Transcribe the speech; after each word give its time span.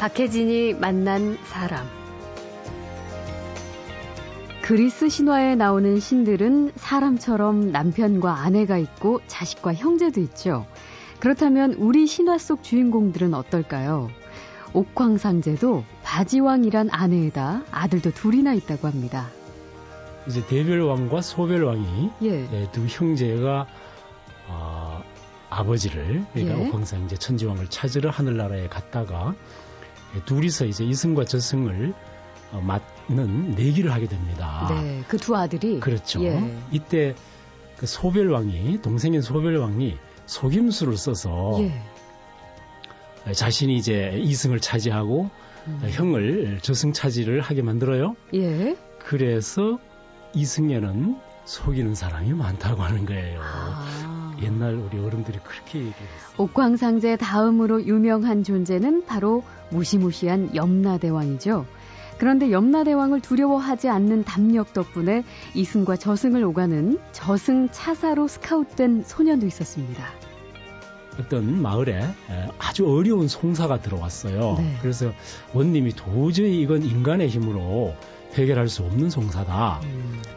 박혜진이 0.00 0.72
만난 0.80 1.36
사람. 1.44 1.86
그리스 4.62 5.10
신화에 5.10 5.56
나오는 5.56 6.00
신들은 6.00 6.72
사람처럼 6.74 7.70
남편과 7.70 8.32
아내가 8.32 8.78
있고 8.78 9.20
자식과 9.26 9.74
형제도 9.74 10.22
있죠. 10.22 10.66
그렇다면 11.18 11.74
우리 11.74 12.06
신화 12.06 12.38
속 12.38 12.62
주인공들은 12.62 13.34
어떨까요? 13.34 14.08
옥황상제도 14.72 15.84
바지왕이란 16.02 16.88
아내에다 16.90 17.64
아들도 17.70 18.12
둘이나 18.12 18.54
있다고 18.54 18.88
합니다. 18.88 19.28
이제 20.26 20.42
대별왕과 20.46 21.20
소별왕이 21.20 22.10
예. 22.22 22.48
예, 22.50 22.68
두 22.72 22.86
형제가 22.86 23.66
어, 24.48 25.02
아버지를 25.50 26.24
그러니까 26.32 26.58
예. 26.58 26.68
옥황상제 26.68 27.16
천지왕을 27.16 27.68
찾으러 27.68 28.08
하늘나라에 28.08 28.68
갔다가 28.68 29.34
예, 29.34 29.59
둘이서 30.24 30.66
이제 30.66 30.84
이승과 30.84 31.24
저승을 31.24 31.94
어, 32.52 32.60
맞는 32.60 33.52
내기를 33.52 33.92
하게 33.92 34.06
됩니다. 34.06 34.66
네, 34.70 35.04
그 35.08 35.16
두 35.18 35.36
아들이 35.36 35.78
그렇죠. 35.80 36.22
예. 36.24 36.56
이때 36.72 37.14
그 37.76 37.86
소별왕이 37.86 38.82
동생인 38.82 39.22
소별왕이 39.22 39.96
속임수를 40.26 40.96
써서 40.96 41.58
예. 41.60 43.32
자신이 43.32 43.76
이제 43.76 44.12
이승을 44.16 44.60
차지하고 44.60 45.30
음. 45.66 45.80
형을 45.90 46.58
저승 46.62 46.92
차지를 46.92 47.40
하게 47.40 47.62
만들어요. 47.62 48.16
예. 48.34 48.76
그래서 48.98 49.78
이승에는 50.34 51.18
속이는 51.44 51.94
사람이 51.94 52.32
많다고 52.32 52.82
하는 52.82 53.06
거예요. 53.06 53.40
아. 53.42 54.19
옛날 54.42 54.74
우리 54.74 54.98
어른들이 54.98 55.38
그렇게 55.42 55.78
얘기했어요. 55.78 56.34
옥황상제 56.38 57.16
다음으로 57.16 57.84
유명한 57.84 58.42
존재는 58.42 59.06
바로 59.06 59.42
무시무시한 59.70 60.54
염라대왕이죠. 60.54 61.66
그런데 62.18 62.52
염라대왕을 62.52 63.20
두려워하지 63.22 63.88
않는 63.88 64.24
담력 64.24 64.74
덕분에 64.74 65.24
이승과 65.54 65.96
저승을 65.96 66.44
오가는 66.44 66.98
저승 67.12 67.70
차사로 67.70 68.28
스카웃된 68.28 69.04
소년도 69.06 69.46
있었습니다. 69.46 70.04
어떤 71.18 71.60
마을에 71.60 71.96
에, 71.96 72.48
아주 72.58 72.86
어려운 72.86 73.26
송사가 73.26 73.80
들어왔어요. 73.80 74.56
네. 74.58 74.76
그래서 74.80 75.12
원님이 75.54 75.92
도저히 75.92 76.60
이건 76.60 76.82
인간의 76.82 77.28
힘으로 77.28 77.94
해결할 78.34 78.68
수 78.68 78.82
없는 78.82 79.10
송사다 79.10 79.80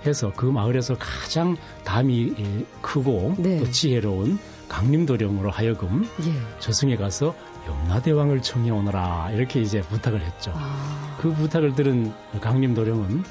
해서 0.06 0.32
그 0.36 0.46
마을에서 0.46 0.98
가장 0.98 1.56
담이 1.84 2.34
예, 2.40 2.66
크고 2.82 3.36
네. 3.38 3.60
또 3.60 3.70
지혜로운 3.70 4.40
강림도령으로 4.68 5.52
하여금 5.52 6.08
예. 6.26 6.60
저승에 6.60 6.96
가서 6.96 7.36
염라대왕을 7.68 8.42
청해 8.42 8.72
오너라 8.72 9.32
이렇게 9.32 9.62
이제 9.62 9.82
부탁을 9.82 10.22
했죠. 10.22 10.52
아. 10.56 11.18
그 11.22 11.32
부탁을 11.34 11.76
들은 11.76 12.12
강림도령은 12.42 13.24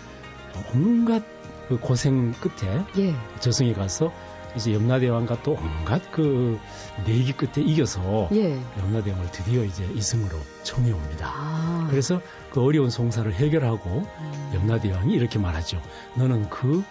온갖 0.74 1.22
그 1.68 1.78
고생 1.78 2.32
끝에 2.32 2.84
예. 2.98 3.14
저승에 3.40 3.72
가서 3.72 4.12
이제 4.56 4.74
염라대왕과 4.74 5.42
또 5.42 5.52
온갖 5.52 6.02
그 6.10 6.58
내기 7.06 7.32
끝에 7.32 7.64
이겨서 7.64 8.28
예. 8.32 8.60
염라대왕을 8.78 9.30
드디어 9.30 9.64
이제 9.64 9.88
이승으로 9.94 10.36
청해 10.62 10.92
옵니다. 10.92 11.32
아. 11.34 11.86
그래서 11.90 12.20
그 12.50 12.62
어려운 12.62 12.90
송사를 12.90 13.32
해결하고 13.32 13.88
음. 13.90 14.52
염라대왕이 14.54 15.14
이렇게 15.14 15.38
말하죠. 15.38 15.80
너는 16.16 16.50
그 16.50 16.84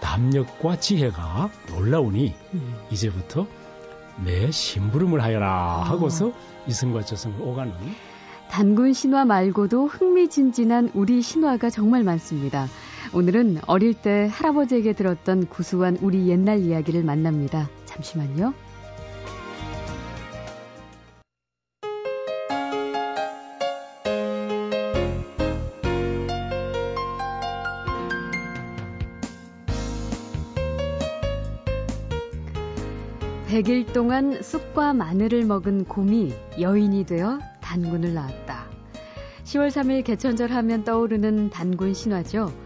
담력과 0.00 0.76
지혜가 0.80 1.50
놀라우니 1.68 2.34
음. 2.54 2.74
이제부터 2.90 3.46
내 4.24 4.50
심부름을 4.50 5.22
하여라 5.22 5.48
아. 5.48 5.82
하고서 5.82 6.32
이승과 6.66 7.04
저승을 7.04 7.40
오가는 7.40 7.72
단군 8.50 8.92
신화 8.92 9.24
말고도 9.24 9.86
흥미진진한 9.86 10.90
우리 10.94 11.20
신화가 11.20 11.70
정말 11.70 12.04
많습니다. 12.04 12.66
오늘은 13.12 13.58
어릴 13.66 13.94
때 13.94 14.28
할아버지에게 14.30 14.92
들었던 14.92 15.46
구수한 15.46 15.96
우리 16.00 16.28
옛날 16.28 16.60
이야기를 16.60 17.02
만납니다. 17.04 17.68
잠시만요. 17.84 18.52
백일 33.48 33.86
동안 33.86 34.42
쑥과 34.42 34.92
마늘을 34.92 35.46
먹은 35.46 35.84
곰이 35.84 36.34
여인이 36.60 37.06
되어 37.06 37.38
단군을 37.62 38.12
낳았다. 38.12 38.66
10월 39.44 39.68
3일 39.68 40.04
개천절 40.04 40.50
하면 40.50 40.84
떠오르는 40.84 41.48
단군 41.50 41.94
신화죠. 41.94 42.65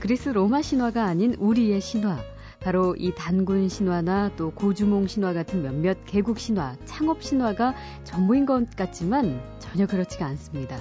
그리스 0.00 0.30
로마 0.30 0.62
신화가 0.62 1.04
아닌 1.04 1.34
우리의 1.34 1.82
신화. 1.82 2.18
바로 2.58 2.94
이 2.98 3.12
단군 3.14 3.68
신화나 3.68 4.30
또 4.36 4.50
고주몽 4.50 5.06
신화 5.06 5.34
같은 5.34 5.62
몇몇 5.62 5.98
개국 6.06 6.38
신화, 6.38 6.76
창업 6.86 7.22
신화가 7.22 7.74
전부인 8.04 8.46
것 8.46 8.74
같지만 8.76 9.40
전혀 9.58 9.86
그렇지가 9.86 10.24
않습니다. 10.26 10.78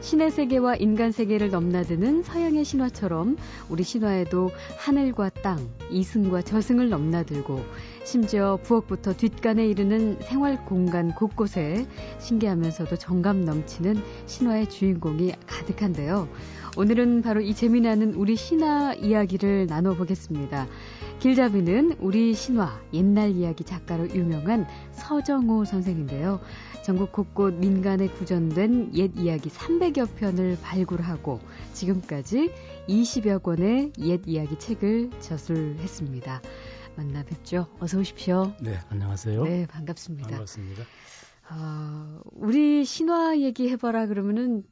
신의 0.00 0.30
세계와 0.30 0.76
인간 0.76 1.12
세계를 1.12 1.50
넘나드는 1.50 2.22
서양의 2.22 2.64
신화처럼 2.64 3.36
우리 3.70 3.82
신화에도 3.82 4.50
하늘과 4.76 5.30
땅, 5.42 5.66
이승과 5.90 6.42
저승을 6.42 6.90
넘나들고 6.90 7.62
심지어 8.04 8.58
부엌부터 8.62 9.14
뒷간에 9.14 9.66
이르는 9.66 10.18
생활 10.20 10.62
공간 10.66 11.14
곳곳에 11.14 11.86
신기하면서도 12.18 12.96
정감 12.96 13.46
넘치는 13.46 13.96
신화의 14.26 14.68
주인공이 14.68 15.32
가득한데요. 15.46 16.28
오늘은 16.76 17.22
바로 17.22 17.40
이 17.40 17.54
재미나는 17.54 18.14
우리 18.14 18.34
신화 18.34 18.94
이야기를 18.94 19.66
나눠보겠습니다. 19.66 20.66
길잡이는 21.20 21.98
우리 22.00 22.34
신화 22.34 22.80
옛날 22.92 23.30
이야기 23.30 23.62
작가로 23.62 24.10
유명한 24.10 24.66
서정호 24.90 25.64
선생인데요. 25.64 26.40
전국 26.82 27.12
곳곳 27.12 27.54
민간에 27.54 28.08
구전된 28.08 28.90
옛 28.94 29.12
이야기 29.16 29.50
300여 29.50 30.16
편을 30.16 30.58
발굴하고 30.62 31.38
지금까지 31.74 32.52
20여 32.88 33.40
권의 33.40 33.92
옛 34.00 34.22
이야기 34.26 34.58
책을 34.58 35.10
저술했습니다. 35.20 36.42
만나 36.96 37.22
뵙죠. 37.22 37.68
어서 37.78 38.00
오십시오. 38.00 38.52
네 38.60 38.80
안녕하세요. 38.88 39.44
네, 39.44 39.66
반갑습니다. 39.66 40.28
반갑습니다. 40.28 40.82
아, 41.48 42.20
우리 42.32 42.84
신화 42.84 43.38
얘기 43.38 43.68
해봐라 43.68 44.06
그러면은 44.06 44.64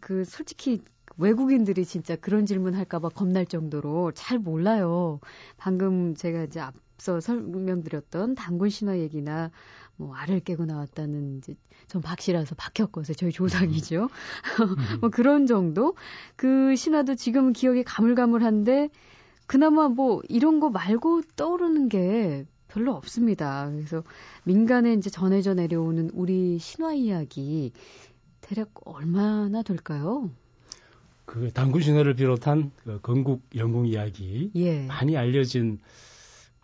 그 0.00 0.24
솔직히 0.24 0.82
외국인들이 1.16 1.84
진짜 1.84 2.16
그런 2.16 2.46
질문 2.46 2.74
할까봐 2.74 3.10
겁날 3.10 3.46
정도로 3.46 4.12
잘 4.12 4.38
몰라요. 4.38 5.20
방금 5.56 6.14
제가 6.14 6.44
이제 6.44 6.60
앞서 6.60 7.20
설명드렸던 7.20 8.34
단군 8.34 8.68
신화 8.68 8.98
얘기나 8.98 9.50
뭐 9.96 10.14
알을 10.14 10.40
깨고 10.40 10.64
나왔다는 10.64 11.38
이제 11.38 11.54
전 11.86 12.02
박씨라서 12.02 12.54
박혁거세 12.56 13.14
저희 13.14 13.30
조상이죠. 13.30 14.08
뭐 15.00 15.10
그런 15.10 15.46
정도. 15.46 15.94
그 16.36 16.74
신화도 16.74 17.14
지금은 17.14 17.52
기억이 17.52 17.84
가물가물한데 17.84 18.90
그나마 19.46 19.88
뭐 19.88 20.22
이런 20.28 20.58
거 20.58 20.70
말고 20.70 21.22
떠오르는 21.36 21.88
게 21.88 22.46
별로 22.68 22.92
없습니다. 22.94 23.70
그래서 23.70 24.02
민간에 24.42 24.94
이제 24.94 25.10
전해져 25.10 25.54
내려오는 25.54 26.10
우리 26.12 26.58
신화 26.58 26.92
이야기 26.92 27.72
대략 28.40 28.70
얼마나 28.84 29.62
될까요? 29.62 30.30
그 31.24 31.50
당군 31.52 31.82
신화를 31.82 32.14
비롯한 32.14 32.70
그 32.84 33.00
건국 33.00 33.42
영궁 33.54 33.86
이야기 33.86 34.50
예. 34.54 34.86
많이 34.86 35.16
알려진 35.16 35.80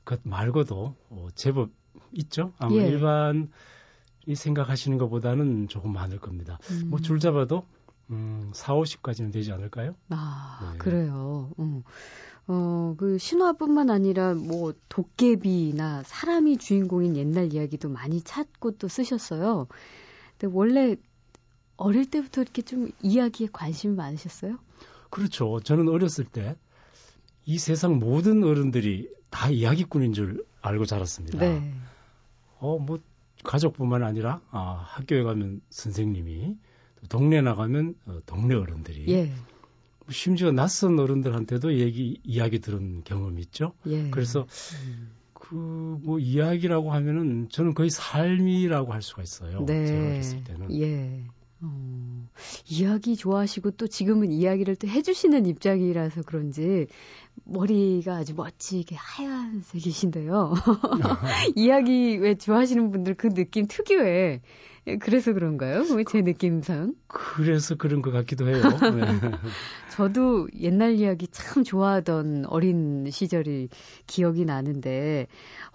것 0.04 0.20
말고도 0.22 0.96
어, 1.10 1.28
제법 1.34 1.70
있죠. 2.12 2.52
아마 2.58 2.74
예. 2.76 2.88
일반 2.88 3.50
이 4.26 4.34
생각하시는 4.34 4.98
것보다는 4.98 5.68
조금 5.68 5.92
많을 5.92 6.18
겁니다. 6.18 6.58
음. 6.70 6.90
뭐줄 6.90 7.20
잡아도 7.20 7.64
음, 8.10 8.50
4, 8.52 8.74
50까지는 8.74 9.32
되지 9.32 9.52
않을까요? 9.52 9.94
아, 10.10 10.70
네. 10.72 10.78
그래요. 10.78 11.50
음. 11.58 11.82
어, 12.48 12.94
그 12.98 13.16
신화뿐만 13.18 13.90
아니라 13.90 14.34
뭐 14.34 14.74
도깨비나 14.88 16.02
사람이 16.04 16.58
주인공인 16.58 17.16
옛날 17.16 17.52
이야기도 17.52 17.88
많이 17.88 18.20
찾고 18.20 18.72
또 18.72 18.88
쓰셨어요. 18.88 19.68
근데 20.36 20.52
원래 20.52 20.96
어릴 21.80 22.08
때부터 22.08 22.42
이렇게 22.42 22.62
좀 22.62 22.90
이야기에 23.02 23.48
관심이 23.52 23.94
많으셨어요? 23.96 24.58
그렇죠. 25.10 25.60
저는 25.60 25.88
어렸을 25.88 26.24
때 26.24 26.56
이 27.50 27.58
세상 27.58 27.98
모든 27.98 28.44
어른들이 28.44 29.08
다 29.30 29.50
이야기꾼인 29.50 30.12
줄 30.12 30.44
알고 30.60 30.84
자랐습니다. 30.84 31.38
네. 31.38 31.72
어, 32.58 32.78
뭐 32.78 33.00
가족뿐만 33.42 34.04
아니라 34.04 34.40
아, 34.50 34.84
학교에 34.86 35.22
가면 35.24 35.60
선생님이 35.70 36.56
또 37.00 37.06
동네 37.08 37.40
나가면 37.40 37.94
어, 38.06 38.18
동네 38.26 38.54
어른들이 38.54 39.06
예. 39.08 39.32
심지어 40.10 40.52
낯선 40.52 40.98
어른들한테도 40.98 41.78
얘기 41.78 42.20
이야기 42.22 42.60
들은 42.60 43.02
경험이 43.04 43.42
있죠. 43.42 43.72
예. 43.86 44.10
그래서 44.10 44.46
음. 44.86 45.10
그뭐 45.32 46.20
이야기라고 46.20 46.92
하면은 46.92 47.48
저는 47.48 47.74
거의 47.74 47.90
삶이라고 47.90 48.92
할 48.92 49.02
수가 49.02 49.22
있어요. 49.22 49.64
제가 49.66 50.12
어렸을 50.12 50.44
때는. 50.44 50.80
예. 50.80 51.24
어, 51.62 52.28
이야기 52.68 53.16
좋아하시고 53.16 53.72
또 53.72 53.86
지금은 53.86 54.32
이야기를 54.32 54.76
또 54.76 54.88
해주시는 54.88 55.46
입장이라서 55.46 56.22
그런지 56.22 56.86
머리가 57.44 58.16
아주 58.16 58.34
멋지게 58.34 58.96
하얀색이신데요. 58.96 60.54
이야기 61.56 62.18
왜 62.18 62.36
좋아하시는 62.36 62.90
분들 62.90 63.14
그 63.14 63.28
느낌 63.28 63.66
특유의 63.66 64.40
그래서 65.00 65.32
그런가요? 65.32 65.84
제 66.10 66.22
느낌상. 66.22 66.94
그래서 67.06 67.74
그런 67.74 68.00
것 68.00 68.10
같기도 68.10 68.48
해요. 68.48 68.62
네. 68.62 69.00
저도 69.92 70.48
옛날 70.58 70.94
이야기 70.94 71.28
참 71.28 71.64
좋아하던 71.64 72.46
어린 72.46 73.10
시절이 73.10 73.68
기억이 74.06 74.46
나는데 74.46 75.26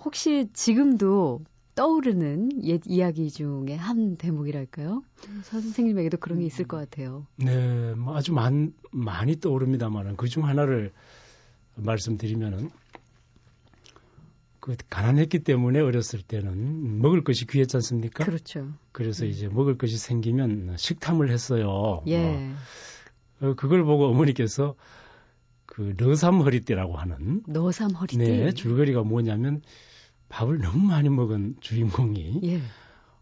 혹시 0.03 0.47
지금도 0.53 1.41
떠오르는 1.75 2.63
옛 2.63 2.81
이야기 2.85 3.29
중에 3.29 3.75
한 3.75 4.15
대목이랄까요? 4.15 5.03
선생님에게도 5.43 6.17
그런 6.17 6.39
게 6.39 6.45
있을 6.45 6.65
것 6.65 6.77
같아요. 6.77 7.27
네, 7.35 7.93
뭐 7.95 8.15
아주 8.15 8.33
많, 8.33 8.73
많이 8.91 9.39
떠오릅니다만은 9.39 10.15
그중 10.15 10.45
하나를 10.45 10.91
말씀드리면은 11.75 12.71
그 14.61 14.75
가난했기 14.89 15.39
때문에 15.39 15.79
어렸을 15.79 16.21
때는 16.23 16.99
먹을 17.01 17.23
것이 17.23 17.45
귀했지 17.45 17.77
않습니까? 17.77 18.23
그렇죠. 18.23 18.73
그래서 18.91 19.25
이제 19.25 19.47
먹을 19.47 19.77
것이 19.77 19.97
생기면 19.97 20.75
식탐을 20.77 21.29
했어요. 21.29 22.01
예. 22.07 22.51
어, 23.41 23.53
그걸 23.55 23.83
보고 23.83 24.07
어머니께서 24.07 24.75
그 25.65 25.93
너삼 25.97 26.41
허리띠라고 26.41 26.95
하는 26.95 27.43
너삼 27.47 27.91
허리띠. 27.91 28.17
네, 28.17 28.51
줄거리가 28.53 29.03
뭐냐면 29.03 29.61
밥을 30.29 30.59
너무 30.59 30.87
많이 30.87 31.09
먹은 31.09 31.55
주인공이 31.59 32.41
예. 32.43 32.61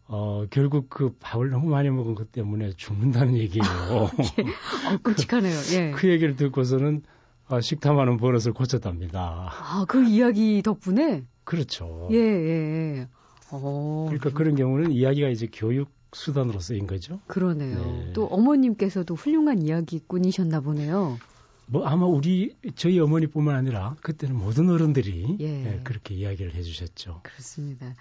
어, 0.07 0.45
결국 0.49 0.89
그 0.89 1.15
밥을 1.19 1.49
너무 1.49 1.69
많이 1.69 1.89
먹은 1.89 2.15
것 2.15 2.31
때문에 2.31 2.71
죽는다는 2.75 3.35
얘기예요. 3.37 4.09
예. 4.39 4.93
어, 4.93 4.97
끔찍하네요. 5.01 5.55
예. 5.73 5.91
그 5.91 6.09
얘기를 6.09 6.35
듣고서는 6.35 7.03
아, 7.47 7.61
식탐하는 7.61 8.17
버릇을 8.17 8.53
고쳤답니다. 8.53 9.49
아, 9.51 9.85
그 9.87 10.03
이야기 10.05 10.61
덕분에? 10.61 11.23
그렇죠. 11.43 12.07
예, 12.11 12.17
예. 12.17 13.07
어, 13.51 14.05
그러니까 14.07 14.31
그런 14.31 14.55
경우는 14.55 14.91
이야기가 14.91 15.29
이제 15.29 15.47
교육 15.51 15.89
수단으로 16.13 16.59
쓰인 16.59 16.87
거죠. 16.87 17.19
그러네요. 17.27 17.75
네. 17.75 18.13
또 18.13 18.25
어머님께서도 18.25 19.15
훌륭한 19.15 19.61
이야기꾼이셨나 19.61 20.61
보네요. 20.61 21.17
뭐 21.65 21.85
아마 21.85 22.05
우리 22.05 22.55
저희 22.75 22.99
어머니뿐만 22.99 23.55
아니라 23.55 23.95
그때는 24.01 24.35
모든 24.35 24.69
어른들이 24.69 25.37
예. 25.39 25.45
예, 25.45 25.81
그렇게 25.83 26.15
이야기를 26.15 26.53
해주셨죠. 26.55 27.21
그렇습니다. 27.23 27.95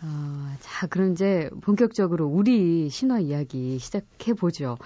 어, 0.00 0.56
자, 0.60 0.86
그럼 0.86 1.12
이제 1.12 1.50
본격적으로 1.60 2.26
우리 2.26 2.88
신화 2.88 3.18
이야기 3.18 3.78
시작해 3.78 4.32
보죠. 4.32 4.78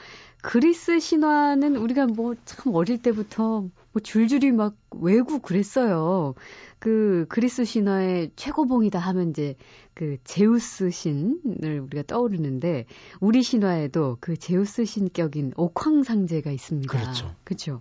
그리스 0.42 0.98
신화는 0.98 1.76
우리가 1.76 2.06
뭐 2.06 2.34
참 2.44 2.74
어릴 2.74 3.00
때부터 3.00 3.60
뭐 3.92 4.02
줄줄이 4.02 4.52
막 4.52 4.74
외우고 4.90 5.38
그랬어요. 5.38 6.34
그 6.78 7.26
그리스 7.28 7.64
신화의 7.64 8.32
최고봉이다 8.34 8.98
하면 8.98 9.30
이제 9.30 9.54
그 9.94 10.16
제우스 10.24 10.90
신을 10.90 11.80
우리가 11.80 12.02
떠오르는데 12.06 12.86
우리 13.20 13.42
신화에도 13.42 14.16
그 14.20 14.36
제우스 14.36 14.84
신격인 14.84 15.52
옥황상제가 15.56 16.50
있습니다. 16.50 16.90
그렇죠. 16.90 17.34
그렇죠. 17.44 17.80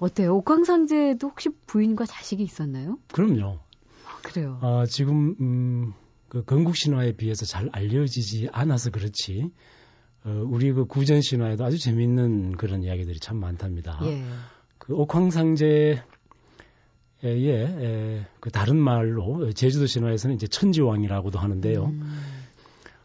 어때요? 0.00 0.34
옥황상제도 0.36 1.28
혹시 1.28 1.50
부인과 1.66 2.06
자식이 2.06 2.42
있었나요? 2.42 2.98
그럼요. 3.12 3.58
아, 4.06 4.18
그래요. 4.22 4.58
아, 4.62 4.84
지금 4.88 5.36
음, 5.40 5.92
그 6.28 6.42
건국 6.44 6.76
신화에 6.76 7.12
비해서 7.12 7.44
잘 7.46 7.68
알려지지 7.72 8.48
않아서 8.50 8.90
그렇지. 8.90 9.52
어, 10.24 10.44
우리 10.46 10.72
그 10.72 10.84
구전 10.84 11.20
신화에도 11.20 11.64
아주 11.64 11.78
재미있는 11.78 12.56
그런 12.56 12.82
이야기들이 12.82 13.18
참 13.20 13.38
많답니다. 13.38 13.98
예. 14.02 14.22
그 14.78 14.94
옥황상제의 14.94 16.02
에, 17.24 18.26
그 18.40 18.50
다른 18.50 18.76
말로 18.76 19.52
제주도 19.52 19.86
신화에서는 19.86 20.36
이제 20.36 20.46
천지왕이라고도 20.46 21.38
하는데요. 21.38 21.84
음. 21.86 22.02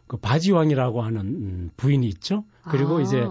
그 0.08 0.18
바지왕이라고 0.18 1.02
하는 1.02 1.20
음, 1.20 1.72
부인이 1.78 2.08
있죠. 2.08 2.44
그리고 2.64 2.98
아, 2.98 3.02
이제 3.02 3.26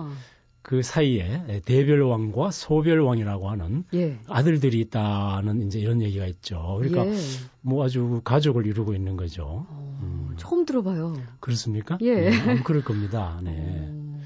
그 0.63 0.83
사이에 0.83 1.61
대별왕과 1.67 2.51
소별왕이라고 2.51 3.51
하는 3.51 3.85
예. 3.93 4.19
아들들이 4.29 4.81
있다는 4.81 5.67
이제 5.67 5.79
이런 5.79 6.01
얘기가 6.01 6.27
있죠. 6.27 6.79
그러니까 6.81 7.07
예. 7.07 7.15
뭐 7.61 7.85
아주 7.85 8.23
가족을 8.25 8.67
이루고 8.67 8.95
있는 8.95 9.17
거죠. 9.17 9.67
어, 9.69 9.99
음. 10.03 10.24
처음 10.37 10.65
들어봐요. 10.65 11.17
그렇습니까? 11.41 11.99
예. 12.01 12.31
네, 12.31 12.63
그럴 12.63 12.83
겁니다. 12.85 13.41
네. 13.43 13.89
어, 13.91 14.21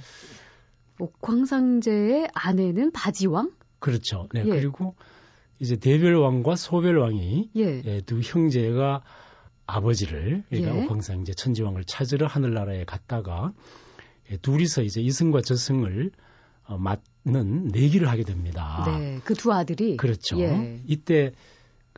옥황상제의 0.99 2.29
아내는 2.35 2.91
바지왕? 2.93 3.53
그렇죠. 3.79 4.29
네. 4.33 4.43
예. 4.45 4.51
그리고 4.51 4.95
이제 5.61 5.77
대별왕과 5.77 6.57
소별왕이 6.57 7.51
예. 7.57 7.83
예, 7.85 8.01
두 8.01 8.21
형제가 8.21 9.03
아버지를 9.67 10.45
그러니까 10.49 10.77
예. 10.77 10.85
옥황상제 10.85 11.35
천지왕을 11.35 11.85
찾으러 11.85 12.27
하늘나라에 12.27 12.85
갔다가 12.85 13.53
예, 14.31 14.37
둘이서 14.37 14.83
이제 14.83 15.01
이승과 15.01 15.43
저승을 15.43 16.11
어, 16.65 16.79
맞는 16.79 17.69
내기를 17.69 18.09
하게 18.09 18.25
됩니다. 18.25 18.85
네. 18.87 19.21
그 19.25 19.35
두 19.35 19.53
아들이. 19.53 19.97
그렇죠. 19.97 20.39
예. 20.41 20.81
이때 20.87 21.33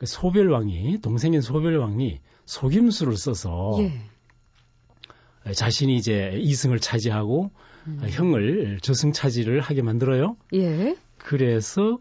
그 0.01 0.07
소별왕이 0.07 0.97
동생인 1.01 1.41
소별왕이 1.41 2.21
속임수를 2.45 3.17
써서 3.17 3.77
예. 3.81 5.53
자신이 5.53 5.95
이제 5.95 6.39
이승을 6.41 6.79
차지하고 6.79 7.51
음. 7.85 8.01
형을 8.09 8.79
저승 8.81 9.11
차지를 9.11 9.59
하게 9.59 9.83
만들어요. 9.83 10.37
예. 10.55 10.95
그래서 11.19 11.99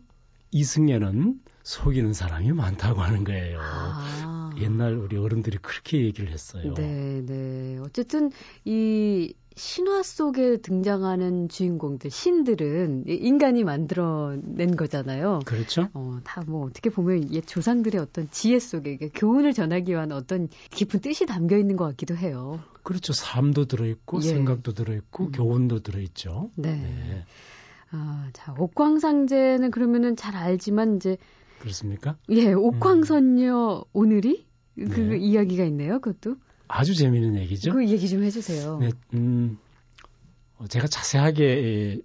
이승에는 0.51 1.41
속이는 1.63 2.15
사람이 2.15 2.53
많다고 2.53 3.03
하는 3.03 3.23
거예요. 3.23 3.59
아. 3.61 4.40
옛날 4.63 4.95
우리 4.97 5.17
어른들이 5.17 5.59
그렇게 5.61 6.03
얘기를 6.05 6.31
했어요. 6.31 6.75
네, 6.75 7.23
네. 7.25 7.79
어쨌든 7.83 8.31
이 8.65 9.35
신화 9.57 10.03
속에 10.03 10.59
등장하는 10.59 11.49
주인공들, 11.49 12.11
신들은 12.11 13.05
이 13.09 13.13
인간이 13.15 13.65
만들어낸 13.65 14.77
거잖아요. 14.77 15.41
그렇죠? 15.45 15.89
어, 15.93 16.19
다 16.25 16.43
뭐 16.47 16.65
어떻게 16.67 16.89
보면 16.89 17.33
옛 17.33 17.47
조상들의 17.47 18.01
어떤 18.01 18.29
지혜 18.31 18.59
속에 18.59 18.97
교훈을 19.15 19.53
전하기 19.53 19.93
위한 19.93 20.13
어떤 20.13 20.49
깊은 20.71 21.01
뜻이 21.01 21.27
담겨 21.27 21.59
있는 21.59 21.77
것 21.77 21.85
같기도 21.87 22.17
해요. 22.17 22.61
그렇죠. 22.83 23.13
삶도 23.13 23.67
들어있고 23.67 24.19
예. 24.23 24.29
생각도 24.29 24.73
들어있고 24.73 25.25
음. 25.27 25.33
교훈도 25.33 25.81
들어있죠. 25.81 26.51
네. 26.55 26.77
네. 26.77 27.25
아, 27.91 28.29
자, 28.33 28.55
옥황상제는 28.57 29.71
그러면은 29.73 30.17
잘 30.17 30.37
알지만 30.37 30.97
이제 30.97 31.19
그렇습니까? 31.59 32.17
예, 32.31 32.53
옥황선녀 32.53 33.85
오늘이 33.93 34.47
그 34.89 35.01
네. 35.01 35.19
이야기가 35.19 35.65
있네요. 35.65 36.01
그것도 36.01 36.37
아주 36.69 36.95
재미있는 36.95 37.37
얘기죠. 37.41 37.73
그 37.73 37.87
얘기 37.89 38.09
좀 38.09 38.23
해주세요. 38.23 38.79
네, 38.79 38.91
음, 39.15 39.59
어, 40.57 40.67
제가 40.67 40.87
자세하게 40.87 41.45
예, 41.45 41.99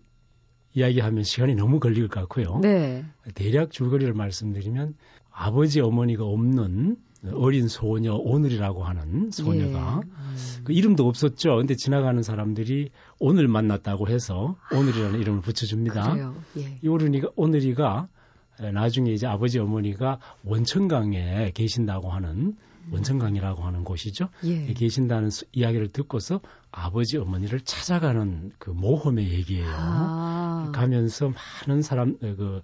이야기하면 0.74 1.24
시간이 1.24 1.56
너무 1.56 1.80
걸릴 1.80 2.08
것 2.08 2.20
같고요. 2.22 2.60
네. 2.62 3.06
대략 3.34 3.72
줄거리를 3.72 4.14
말씀드리면 4.14 4.96
아버지 5.32 5.82
어머니가 5.82 6.26
없는 6.26 6.98
어린 7.34 7.68
소녀 7.68 8.14
오늘이라고 8.16 8.84
하는 8.84 9.32
소녀가 9.32 10.02
예. 10.04 10.10
음. 10.10 10.64
그 10.64 10.74
이름도 10.74 11.08
없었죠. 11.08 11.58
근데 11.58 11.76
지나가는 11.76 12.22
사람들이 12.22 12.92
오늘 13.20 13.48
만났다고 13.48 14.08
해서 14.10 14.58
오늘이라는 14.72 15.20
이름을 15.22 15.42
붙여줍니다. 15.42 16.12
그래요. 16.12 16.36
예. 16.58 16.80
이 16.82 16.88
오늘이가 16.88 17.30
오늘이가 17.36 18.08
에, 18.08 18.15
나중에 18.74 19.12
이제 19.12 19.28
아버지 19.28 19.60
어머니가 19.60 20.20
원천강에 20.44 21.52
계신다고 21.54 22.10
하는 22.10 22.56
원천강이라고 22.92 23.64
하는 23.64 23.84
곳이죠. 23.84 24.30
예. 24.44 24.72
계신다는 24.74 25.30
수- 25.32 25.46
이야기를 25.52 25.88
듣고서 25.90 26.40
아버지 26.72 27.18
어머니를 27.18 27.62
찾아가는 27.62 28.52
그 28.60 28.70
모험의 28.70 29.32
얘기예요. 29.32 29.66
아. 29.68 30.72
가면서 30.74 31.32
많은 31.68 31.82
사람 31.82 32.18
에, 32.22 32.36
그 32.36 32.62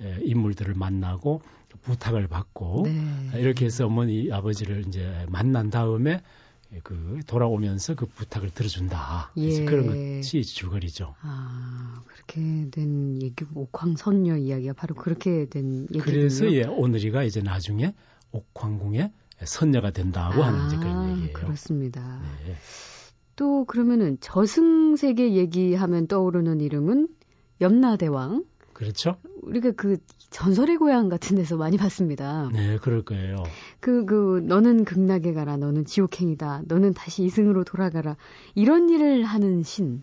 에, 0.00 0.18
인물들을 0.22 0.74
만나고 0.74 1.42
부탁을 1.82 2.28
받고 2.28 2.82
네. 2.84 3.40
이렇게 3.40 3.64
해서 3.64 3.86
어머니 3.86 4.30
아버지를 4.32 4.84
이제 4.86 5.26
만난 5.28 5.70
다음에 5.70 6.20
그 6.84 7.20
돌아오면서 7.26 7.94
그 7.96 8.06
부탁을 8.06 8.50
들어준다. 8.50 9.32
그래서 9.34 9.62
예. 9.62 9.64
그런 9.64 9.86
것이 10.18 10.42
줄거리죠. 10.42 11.14
아, 11.20 12.02
그렇게 12.06 12.70
된 12.70 13.20
얘기, 13.20 13.44
옥황선녀 13.54 14.36
이야기가 14.36 14.74
바로 14.74 14.94
그렇게 14.94 15.46
된 15.46 15.82
얘기군요. 15.82 16.04
그래서 16.04 16.50
예, 16.52 16.64
오늘이가 16.64 17.24
이제 17.24 17.42
나중에 17.42 17.94
옥황궁의 18.30 19.12
선녀가 19.44 19.90
된다고 19.90 20.42
하는 20.42 20.66
이제 20.66 20.76
그런 20.76 20.96
아, 20.96 21.10
얘기예요. 21.10 21.32
그렇습니다. 21.32 22.20
네. 22.46 22.54
또 23.36 23.64
그러면은 23.64 24.18
저승세계 24.20 25.34
얘기하면 25.34 26.06
떠오르는 26.06 26.60
이름은 26.60 27.08
염라대왕. 27.60 28.44
그렇죠? 28.74 29.16
우리가 29.42 29.72
그 29.72 29.96
전설의 30.30 30.76
고향 30.76 31.08
같은 31.08 31.36
데서 31.36 31.56
많이 31.56 31.76
봤습니다. 31.76 32.50
네, 32.52 32.78
그럴 32.78 33.02
거예요. 33.02 33.42
그, 33.80 34.04
그, 34.04 34.42
너는 34.44 34.84
극락에 34.84 35.32
가라, 35.32 35.56
너는 35.56 35.84
지옥행이다, 35.84 36.62
너는 36.66 36.94
다시 36.94 37.24
이승으로 37.24 37.64
돌아가라. 37.64 38.16
이런 38.54 38.90
일을 38.90 39.24
하는 39.24 39.62
신. 39.62 40.02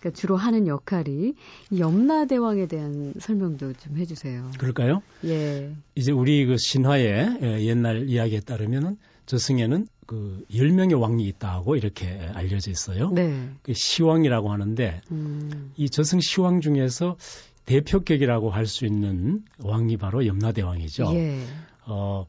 그러니까 0.00 0.20
주로 0.20 0.36
하는 0.36 0.66
역할이 0.66 1.34
염라대왕에 1.76 2.66
대한 2.66 3.14
설명도 3.18 3.72
좀 3.72 3.96
해주세요. 3.96 4.50
그럴까요? 4.58 5.02
예. 5.24 5.74
이제 5.94 6.12
우리 6.12 6.44
그 6.44 6.56
신화의 6.58 7.38
예, 7.42 7.64
옛날 7.64 8.08
이야기에 8.08 8.40
따르면은 8.40 8.98
저승에는 9.24 9.86
그 10.06 10.44
10명의 10.50 11.00
왕이 11.00 11.26
있다고 11.26 11.76
이렇게 11.76 12.06
알려져 12.34 12.70
있어요. 12.70 13.10
네. 13.12 13.48
그 13.62 13.72
시왕이라고 13.72 14.52
하는데 14.52 15.00
음. 15.10 15.72
이 15.76 15.88
저승 15.88 16.20
시왕 16.20 16.60
중에서 16.60 17.16
대표격이라고 17.66 18.50
할 18.50 18.66
수 18.66 18.86
있는 18.86 19.44
왕이 19.62 19.96
바로 19.96 20.26
염라대왕이죠. 20.26 21.12
예. 21.14 21.44
어, 21.86 22.26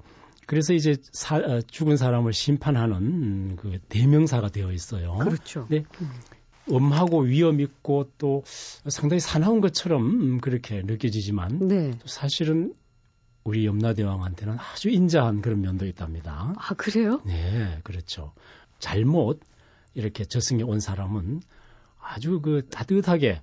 그래서 0.48 0.74
이제 0.74 0.96
사, 1.12 1.38
어, 1.38 1.62
죽은 1.62 1.98
사람을 1.98 2.34
심판하는 2.34 2.96
음, 2.96 3.56
그 3.60 3.80
대명사가 3.89 4.50
되어 4.50 4.72
있어요. 4.72 5.15
그렇죠. 5.15 5.68
네. 5.70 5.84
엄하고 6.70 7.22
위험 7.22 7.60
있고 7.62 8.10
또 8.18 8.44
상당히 8.46 9.20
사나운 9.20 9.62
것처럼 9.62 10.04
음, 10.04 10.42
그렇게 10.42 10.82
느껴지지만 10.82 11.68
네. 11.68 11.92
또 11.92 12.08
사실은 12.08 12.74
우리 13.44 13.65
염라대왕한테는 13.65 14.58
아주 14.58 14.89
인자한 14.89 15.42
그런 15.42 15.62
면도 15.62 15.86
있답니다. 15.86 16.54
아, 16.58 16.74
그래요? 16.74 17.22
네, 17.25 17.80
그렇죠. 17.84 18.34
잘못 18.80 19.39
이렇게 19.94 20.25
저승에 20.25 20.63
온 20.63 20.80
사람은 20.80 21.42
아주 22.01 22.42
그 22.42 22.68
따뜻하게 22.70 23.42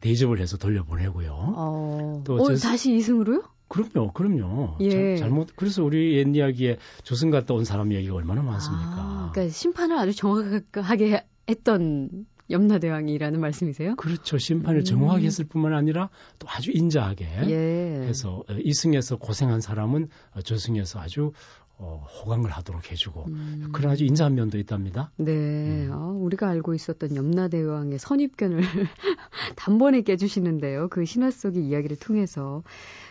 대접을 0.00 0.40
해서 0.40 0.56
돌려보내고요. 0.56 1.30
어. 1.32 2.22
또 2.24 2.34
어, 2.36 2.54
저- 2.54 2.68
다시 2.68 2.94
이승으로요? 2.96 3.42
그럼요, 3.68 4.12
그럼요. 4.12 4.76
예. 4.80 5.16
자- 5.16 5.22
잘못 5.22 5.48
그래서 5.56 5.82
우리 5.82 6.16
옛 6.18 6.28
이야기에 6.34 6.78
조승 7.02 7.30
갔다 7.30 7.54
온 7.54 7.64
사람 7.64 7.90
이야기가 7.92 8.14
얼마나 8.14 8.42
많습니까? 8.42 8.84
아, 8.96 9.30
그러니까 9.32 9.52
심판을 9.52 9.96
아주 9.98 10.14
정확하게 10.14 11.24
했던 11.48 12.26
염라대왕이라는 12.48 13.40
말씀이세요? 13.40 13.96
그렇죠. 13.96 14.38
심판을 14.38 14.82
음. 14.82 14.84
정확하게 14.84 15.26
했을 15.26 15.44
뿐만 15.46 15.74
아니라 15.74 16.10
또 16.38 16.46
아주 16.48 16.70
인자하게 16.72 17.24
예. 17.48 18.06
해서 18.06 18.44
어, 18.48 18.52
이승에서 18.56 19.16
고생한 19.16 19.60
사람은 19.60 20.08
어, 20.36 20.42
저승에서 20.42 21.00
아주 21.00 21.32
어, 21.78 22.06
호강을 22.08 22.50
하도록 22.50 22.90
해주고 22.90 23.26
음. 23.28 23.68
그런 23.72 23.92
아주 23.92 24.04
인자한 24.04 24.34
면도 24.34 24.58
있답니다. 24.58 25.12
네, 25.16 25.32
음. 25.32 25.90
어, 25.92 26.12
우리가 26.18 26.48
알고 26.48 26.74
있었던 26.74 27.14
염라대왕의 27.14 27.98
선입견을 27.98 28.60
단번에 29.56 30.00
깨주시는데요. 30.00 30.88
그 30.88 31.04
신화 31.04 31.30
속의 31.30 31.66
이야기를 31.66 31.98
통해서. 31.98 32.62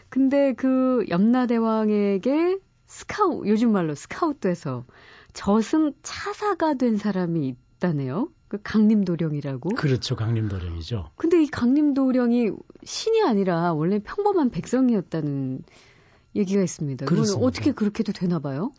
근데 0.09 0.53
그 0.53 1.05
염라대왕에게 1.09 2.57
스카우, 2.87 3.47
요즘 3.47 3.71
말로 3.71 3.93
스카우트해서 3.93 4.85
저승 5.33 5.93
차사가 6.01 6.73
된 6.75 6.97
사람이 6.97 7.55
있다네요. 7.77 8.29
그 8.47 8.59
강림도령이라고. 8.63 9.69
그렇죠. 9.69 10.15
강림도령이죠. 10.15 11.11
근데 11.15 11.43
이 11.43 11.47
강림도령이 11.47 12.51
신이 12.83 13.23
아니라 13.23 13.73
원래 13.73 13.99
평범한 13.99 14.49
백성이었다는 14.49 15.63
얘기가 16.35 16.61
있습니다. 16.61 17.05
그렇습니다. 17.05 17.45
어떻게 17.45 17.71
그렇게도 17.71 18.11
되나 18.13 18.39
봐요? 18.39 18.71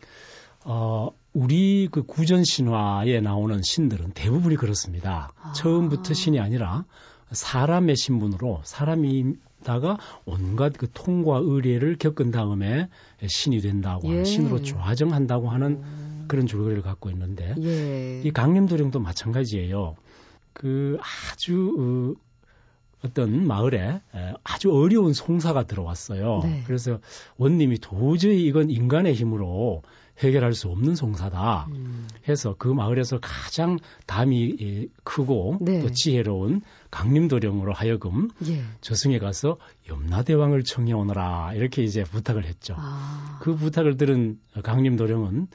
어, 0.63 1.09
우리 1.33 1.87
그 1.91 2.03
구전 2.03 2.43
신화에 2.43 3.21
나오는 3.21 3.61
신들은 3.63 4.11
대부분이 4.11 4.55
그렇습니다. 4.55 5.31
아. 5.41 5.53
처음부터 5.53 6.13
신이 6.13 6.39
아니라 6.39 6.85
사람의 7.31 7.95
신분으로 7.95 8.61
사람이다가 8.63 9.97
온갖 10.25 10.73
그 10.77 10.87
통과 10.93 11.39
의례를 11.41 11.97
겪은 11.97 12.31
다음에 12.31 12.89
신이 13.25 13.59
된다고 13.59 14.07
하는 14.07 14.21
예. 14.21 14.25
신으로 14.25 14.61
좌정한다고 14.61 15.49
하는 15.49 15.83
그런 16.27 16.47
줄거리를 16.47 16.81
갖고 16.81 17.09
있는데 17.09 17.55
예. 17.61 18.21
이 18.23 18.31
강림도령도 18.31 18.99
마찬가지예요. 18.99 19.95
그 20.53 20.97
아주 21.31 22.15
어, 22.17 22.26
어떤 23.03 23.45
마을에 23.45 24.01
에, 24.15 24.33
아주 24.43 24.71
어려운 24.73 25.13
송사가 25.13 25.63
들어왔어요. 25.63 26.41
네. 26.43 26.63
그래서 26.65 26.99
원님이 27.37 27.79
도저히 27.79 28.45
이건 28.45 28.69
인간의 28.69 29.13
힘으로 29.13 29.83
해결할 30.19 30.53
수 30.53 30.69
없는 30.69 30.95
송사다 30.95 31.67
음. 31.69 32.07
해서 32.27 32.55
그 32.57 32.67
마을에서 32.67 33.19
가장 33.21 33.77
담이 34.07 34.57
예, 34.61 34.87
크고 35.03 35.59
네. 35.61 35.81
또 35.81 35.91
지혜로운 35.91 36.61
강림도령으로 36.89 37.73
하여금 37.73 38.29
예. 38.47 38.63
저승에 38.81 39.19
가서 39.19 39.57
염라대왕을 39.89 40.63
청해 40.63 40.91
오너라 40.93 41.53
이렇게 41.53 41.83
이제 41.83 42.03
부탁을 42.03 42.45
했죠. 42.45 42.75
아. 42.77 43.39
그 43.41 43.55
부탁을 43.55 43.97
들은 43.97 44.39
강림도령은 44.63 45.47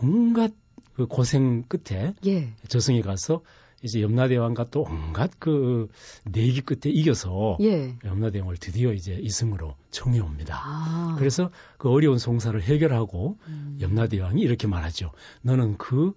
온갖 0.00 0.52
그 0.94 1.06
고생 1.06 1.64
끝에 1.64 2.14
예. 2.26 2.52
저승에 2.68 3.02
가서 3.02 3.42
이제 3.82 4.00
염라대왕과 4.00 4.70
또 4.70 4.82
온갖 4.82 5.30
그 5.38 5.88
내기 6.24 6.60
끝에 6.60 6.92
이겨서 6.92 7.58
예. 7.60 7.96
염라대왕을 8.04 8.56
드디어 8.58 8.92
이제 8.92 9.18
이승으로 9.20 9.74
청해 9.90 10.20
옵니다. 10.20 10.60
아. 10.64 11.16
그래서 11.18 11.50
그 11.78 11.90
어려운 11.90 12.18
송사를 12.18 12.60
해결하고 12.62 13.38
음. 13.48 13.78
염라대왕이 13.80 14.40
이렇게 14.40 14.66
말하죠. 14.66 15.10
너는 15.42 15.78
그 15.78 16.12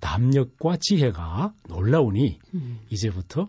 담력과 0.00 0.76
지혜가 0.78 1.54
놀라우니 1.68 2.38
음. 2.54 2.80
이제부터 2.90 3.48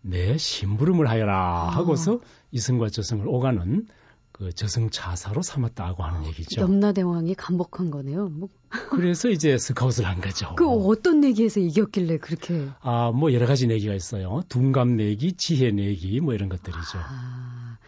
내 0.00 0.38
심부름을 0.38 1.08
하여라 1.08 1.36
아. 1.36 1.68
하고서 1.70 2.20
이승과 2.52 2.90
저승을 2.90 3.26
오가는 3.26 3.86
그 4.34 4.52
저승차사로 4.52 5.42
삼았다고 5.42 6.02
하는 6.02 6.26
얘기죠. 6.26 6.60
염라대왕이 6.60 7.36
감복한 7.36 7.92
거네요. 7.92 8.30
뭐, 8.30 8.48
그래서 8.90 9.28
이제 9.28 9.56
스카웃을 9.56 10.04
한 10.04 10.20
거죠. 10.20 10.56
그 10.56 10.68
어떤 10.68 11.20
내기에서 11.20 11.60
이겼길래 11.60 12.18
그렇게. 12.18 12.68
아, 12.80 13.12
뭐 13.12 13.32
여러 13.32 13.46
가지 13.46 13.68
내기가 13.68 13.94
있어요. 13.94 14.42
둔감 14.48 14.96
내기, 14.96 15.34
지혜 15.34 15.70
내기, 15.70 16.20
뭐 16.20 16.34
이런 16.34 16.48
것들이죠. 16.48 16.98
아, 16.98 17.78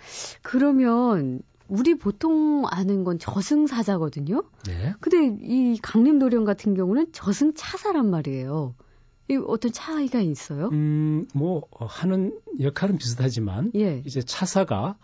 그러면 0.43 1.41
우리 1.67 1.99
보통 1.99 2.63
아는 2.71 3.03
건 3.03 3.19
저승사자거든요. 3.19 4.45
네. 4.69 4.95
근데 5.01 5.37
이 5.43 5.81
강림도령 5.83 6.45
같은 6.45 6.75
경우는 6.75 7.11
저승차사란 7.11 8.09
말이에요. 8.09 8.77
이 9.29 9.37
어떤 9.49 9.73
차이가 9.73 10.21
있어요? 10.21 10.69
음, 10.69 11.27
뭐 11.35 11.65
어, 11.73 11.87
하는 11.87 12.39
역할은 12.61 12.99
비슷하지만 12.99 13.73
예. 13.75 14.01
이제 14.07 14.23
차사가 14.23 14.97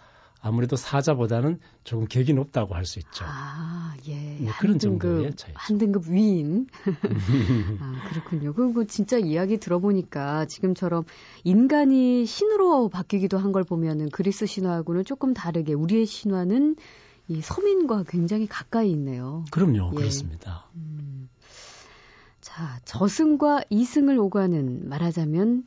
아무래도 0.45 0.75
사자보다는 0.77 1.61
조금 1.85 2.07
격이 2.09 2.35
높다고 2.35 2.75
할 2.75 2.85
수 2.85 2.99
있죠. 2.99 3.25
아, 3.27 3.95
예. 4.09 4.39
뭐한 4.41 4.59
그런 4.61 4.79
등급, 4.79 5.09
정도의 5.11 5.37
차이죠. 5.37 5.57
한 5.57 5.79
등급 5.79 6.09
위인. 6.09 6.67
아, 7.81 8.03
그렇군요. 8.09 8.53
그리고 8.53 8.85
진짜 8.85 9.19
이야기 9.19 9.59
들어보니까 9.59 10.47
지금처럼 10.47 11.05
인간이 11.45 12.27
신으로 12.27 12.89
바뀌기도 12.89 13.39
한 13.39 13.53
걸 13.53 13.63
보면은 13.65 14.11
그리스 14.11 14.47
신화하고는 14.47 15.05
조금 15.05 15.33
다르게 15.33 15.75
우리의 15.75 16.07
신화는 16.07 16.75
이 17.29 17.41
서민과 17.41 18.05
굉장히 18.09 18.47
가까이 18.49 18.91
있네요. 18.91 19.45
그럼요, 19.53 19.91
예. 19.93 19.97
그렇습니다. 19.97 20.67
음. 20.75 21.29
자, 22.41 22.81
저승과 22.85 23.63
이승을 23.71 24.19
오가는 24.19 24.89
말하자면 24.89 25.65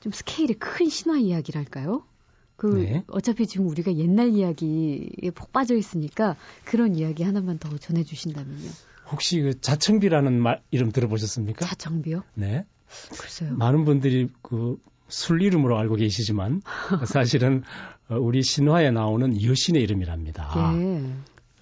좀 0.00 0.12
스케일이 0.12 0.54
큰 0.54 0.88
신화 0.88 1.18
이야기랄까요? 1.18 2.02
그 2.56 2.66
네. 2.66 3.04
어차피 3.08 3.46
지금 3.46 3.68
우리가 3.68 3.96
옛날 3.96 4.30
이야기에 4.30 5.30
폭 5.34 5.52
빠져 5.52 5.74
있으니까 5.76 6.36
그런 6.64 6.94
이야기 6.94 7.22
하나만 7.22 7.58
더 7.58 7.76
전해 7.78 8.04
주신다면요. 8.04 8.70
혹시 9.10 9.40
그 9.40 9.60
자청비라는 9.60 10.40
말 10.40 10.62
이름 10.70 10.92
들어보셨습니까? 10.92 11.66
자청비요? 11.66 12.22
네. 12.34 12.64
글쎄요. 13.18 13.54
많은 13.54 13.84
분들이 13.84 14.28
그 14.42 14.76
술 15.12 15.42
이름으로 15.42 15.78
알고 15.78 15.96
계시지만 15.96 16.62
사실은 17.06 17.62
어, 18.08 18.16
우리 18.16 18.42
신화에 18.42 18.90
나오는 18.90 19.40
여신의 19.40 19.82
이름이랍니다. 19.82 20.72
예. 20.76 21.04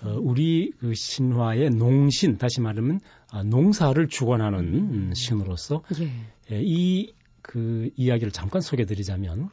어, 0.02 0.16
우리 0.18 0.72
그 0.78 0.94
신화의 0.94 1.70
농신, 1.70 2.38
다시 2.38 2.60
말하면 2.60 3.00
아, 3.30 3.42
농사를 3.42 4.08
주관하는 4.08 4.58
음, 4.60 5.12
신으로서 5.14 5.82
예. 6.00 6.10
예, 6.52 6.62
이그 6.62 7.90
이야기를 7.96 8.32
잠깐 8.32 8.62
소개드리자면 8.62 9.50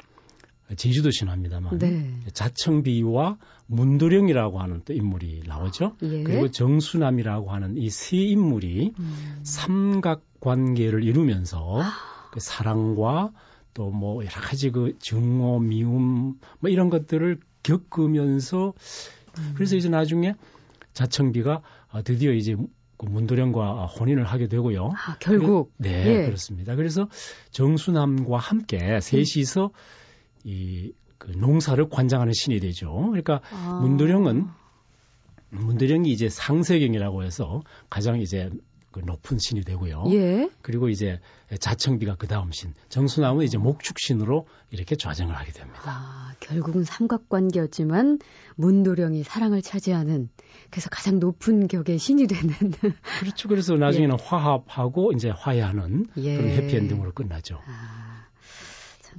제주도 0.75 1.11
신화입니다만 1.11 1.77
네. 1.79 2.19
자청비와 2.33 3.37
문도령이라고 3.67 4.59
하는 4.59 4.81
또 4.85 4.93
인물이 4.93 5.43
나오죠. 5.45 5.95
예. 6.01 6.23
그리고 6.23 6.49
정수남이라고 6.51 7.51
하는 7.51 7.77
이 7.77 7.89
세 7.89 8.17
인물이 8.17 8.93
음. 8.99 9.39
삼각 9.43 10.23
관계를 10.39 11.03
이루면서 11.03 11.81
그 12.31 12.39
사랑과 12.39 13.31
또 13.73 13.89
뭐 13.91 14.23
여러 14.23 14.31
가지 14.41 14.71
그 14.71 14.97
증오, 14.99 15.59
미움 15.59 16.39
뭐 16.59 16.69
이런 16.69 16.89
것들을 16.89 17.39
겪으면서 17.63 18.73
음. 19.37 19.51
그래서 19.55 19.75
이제 19.75 19.87
나중에 19.87 20.33
자청비가 20.93 21.61
아, 21.89 22.01
드디어 22.01 22.31
이제 22.31 22.55
그 22.97 23.05
문도령과 23.05 23.85
혼인을 23.85 24.23
하게 24.25 24.47
되고요. 24.47 24.89
아, 24.95 25.17
결국 25.19 25.71
네, 25.77 26.05
예. 26.07 26.25
그렇습니다. 26.25 26.75
그래서 26.75 27.07
정수남과 27.51 28.37
함께 28.37 28.99
셋이서 28.99 29.69
이 30.47 30.93
그 31.17 31.31
농사를 31.31 31.89
관장하는 31.89 32.33
신이 32.33 32.59
되죠. 32.59 32.93
그러니까 32.93 33.41
아. 33.51 33.79
문도령은 33.81 34.47
문도령이 35.49 36.11
이제 36.11 36.29
상세경이라고 36.29 37.23
해서 37.23 37.63
가장 37.89 38.19
이제 38.19 38.49
그 38.91 38.99
높은 38.99 39.37
신이 39.37 39.61
되고요. 39.61 40.05
예. 40.11 40.49
그리고 40.61 40.89
이제 40.89 41.19
자청비가 41.59 42.15
그 42.15 42.27
다음 42.27 42.51
신, 42.51 42.73
정수남은 42.89 43.45
이제 43.45 43.57
목축신으로 43.57 44.47
이렇게 44.71 44.95
좌정을 44.95 45.35
하게 45.35 45.51
됩니다. 45.51 45.81
아, 45.85 46.33
결국은 46.39 46.83
삼각관계였지만 46.83 48.19
문도령이 48.55 49.23
사랑을 49.23 49.61
차지하는 49.61 50.29
그래서 50.71 50.89
가장 50.89 51.19
높은 51.19 51.67
격의 51.67 51.99
신이 51.99 52.27
되는. 52.27 52.53
그렇죠. 53.19 53.47
그래서 53.49 53.75
나중에는 53.75 54.15
예. 54.19 54.23
화합하고 54.25 55.11
이제 55.13 55.29
화해하는 55.29 56.07
예. 56.17 56.37
그런 56.37 56.49
해피엔딩으로 56.51 57.11
끝나죠. 57.13 57.59
아. 57.65 58.26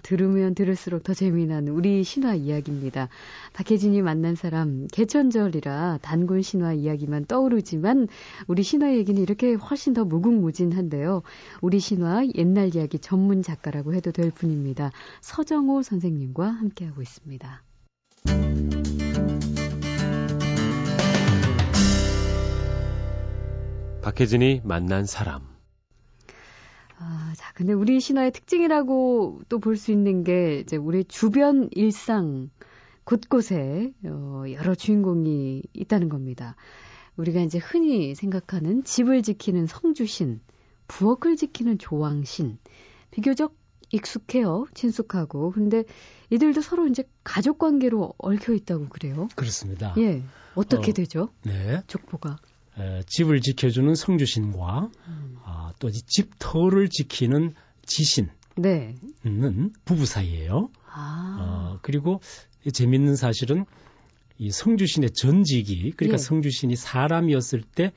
들으면 0.03 0.55
들을수록 0.55 1.03
더 1.03 1.15
재미난 1.15 1.69
우리 1.69 2.05
신화 2.05 2.35
이야기입니다. 2.35 3.09
박혜진이 3.53 4.03
만난 4.03 4.35
사람 4.35 4.87
개천절이라 4.93 5.99
단군 6.03 6.43
신화 6.43 6.73
이야기만 6.73 7.27
떠오르지만 7.27 8.09
우리 8.47 8.63
신화 8.63 8.95
얘기는 8.95 9.21
이렇게 9.21 9.55
훨씬 9.55 9.95
더 9.95 10.05
무궁무진한데요. 10.05 11.23
우리 11.61 11.81
신화 11.81 12.25
옛날 12.37 12.75
이야기 12.75 12.99
전문 12.99 13.43
작가라고 13.43 13.95
해도 13.95 14.13
될 14.13 14.31
분입니다. 14.31 14.93
서정호 15.21 15.83
선생님과 15.83 16.47
함께하고 16.49 17.03
있습니다. 17.03 17.63
박혜진이 24.03 24.63
만난 24.65 25.05
사람 25.05 25.58
아, 27.01 27.33
자, 27.37 27.53
근데 27.55 27.73
우리 27.73 28.01
신화의 28.01 28.33
특징이라고 28.33 29.43
또 29.49 29.59
볼 29.59 29.77
수 29.77 29.93
있는 29.93 30.25
게 30.25 30.61
이제 30.61 30.77
우리 30.77 31.05
주변 31.05 31.69
일상 31.73 32.51
곳곳에 33.05 33.93
어, 34.05 34.45
여러 34.53 34.75
주인공이 34.75 35.63
있다는 35.73 36.09
겁니다. 36.09 36.57
우리가 37.17 37.41
이제 37.41 37.59
흔히 37.59 38.15
생각하는 38.15 38.85
집을 38.85 39.23
지키는 39.23 39.67
성주신, 39.67 40.41
부엌을 40.89 41.37
지키는 41.37 41.79
조왕신, 41.79 42.59
비교적 43.11 43.57
익숙해요. 43.91 44.67
친숙하고. 44.75 45.51
근데 45.53 45.85
이들도 46.31 46.61
서로 46.61 46.87
이제 46.87 47.05
가족 47.25 47.59
관계로 47.59 48.13
얽혀 48.19 48.53
있다고 48.55 48.89
그래요. 48.89 49.29
그렇습니다. 49.35 49.95
예. 49.99 50.23
어떻게 50.55 50.91
어, 50.91 50.95
되죠? 50.95 51.29
네. 51.45 51.83
족보가. 51.87 52.37
에, 52.79 53.03
집을 53.07 53.41
지켜주는 53.41 53.95
성주신과 53.95 54.91
음. 55.09 55.37
아, 55.45 55.73
또 55.79 55.91
집 55.91 56.31
터를 56.39 56.89
지키는 56.89 57.55
지신은 57.87 58.31
네. 58.57 58.95
부부 59.85 60.07
사이예요. 60.07 60.71
아. 60.93 61.37
어, 61.41 61.79
그리고 61.83 62.21
재밌는 62.73 63.17
사실은 63.17 63.65
이 64.39 64.51
성주신의 64.51 65.11
전직이 65.13 65.93
그러니까 65.97 66.15
예. 66.15 66.19
성주신이 66.19 66.77
사람이었을 66.77 67.63
때 67.63 67.93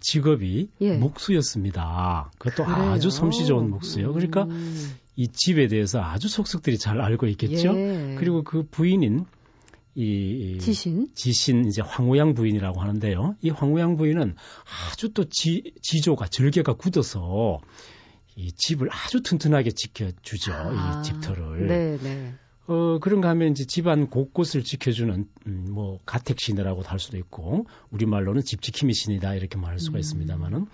직업이 0.00 0.68
예. 0.80 0.96
목수였습니다. 0.96 2.30
그것도 2.38 2.64
그래요? 2.64 2.90
아주 2.90 3.10
솜씨 3.10 3.46
좋은 3.46 3.68
목수요. 3.70 4.12
그러니까 4.12 4.44
음. 4.44 4.94
이 5.16 5.28
집에 5.28 5.66
대해서 5.66 6.00
아주 6.00 6.28
속속들이 6.28 6.78
잘 6.78 7.00
알고 7.00 7.26
있겠죠. 7.28 7.74
예. 7.76 8.16
그리고 8.18 8.42
그 8.44 8.62
부인인 8.70 9.24
이 9.94 10.58
지신 10.58 11.08
지신 11.14 11.66
이제 11.66 11.82
황우양 11.82 12.34
부인이라고 12.34 12.80
하는데요. 12.80 13.36
이 13.42 13.50
황우양 13.50 13.96
부인은 13.96 14.36
아주 14.90 15.12
또 15.12 15.24
지, 15.28 15.74
지조가 15.82 16.28
절개가 16.28 16.74
굳어서 16.74 17.60
이 18.36 18.52
집을 18.52 18.88
아주 18.90 19.22
튼튼하게 19.22 19.72
지켜주죠. 19.72 20.52
아, 20.54 21.00
이 21.00 21.04
집터를. 21.04 21.66
네, 21.66 21.98
네. 21.98 22.34
어, 22.66 22.98
그런가 23.00 23.28
하면 23.30 23.50
이제 23.50 23.64
집안 23.64 24.08
곳곳을 24.08 24.62
지켜주는, 24.62 25.28
음, 25.46 25.66
뭐, 25.70 25.98
가택신이라고도 26.06 26.88
할 26.88 27.00
수도 27.00 27.18
있고, 27.18 27.66
우리말로는 27.90 28.42
집 28.42 28.62
지킴이 28.62 28.94
신이다, 28.94 29.34
이렇게 29.34 29.58
말할 29.58 29.80
수가 29.80 29.98
음. 29.98 30.00
있습니다만은, 30.00 30.66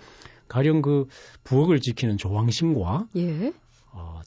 가령 0.47 0.81
그 0.81 1.07
부엌을 1.43 1.81
지키는 1.81 2.17
조왕신과, 2.17 3.07
예. 3.17 3.53
어, 3.91 4.21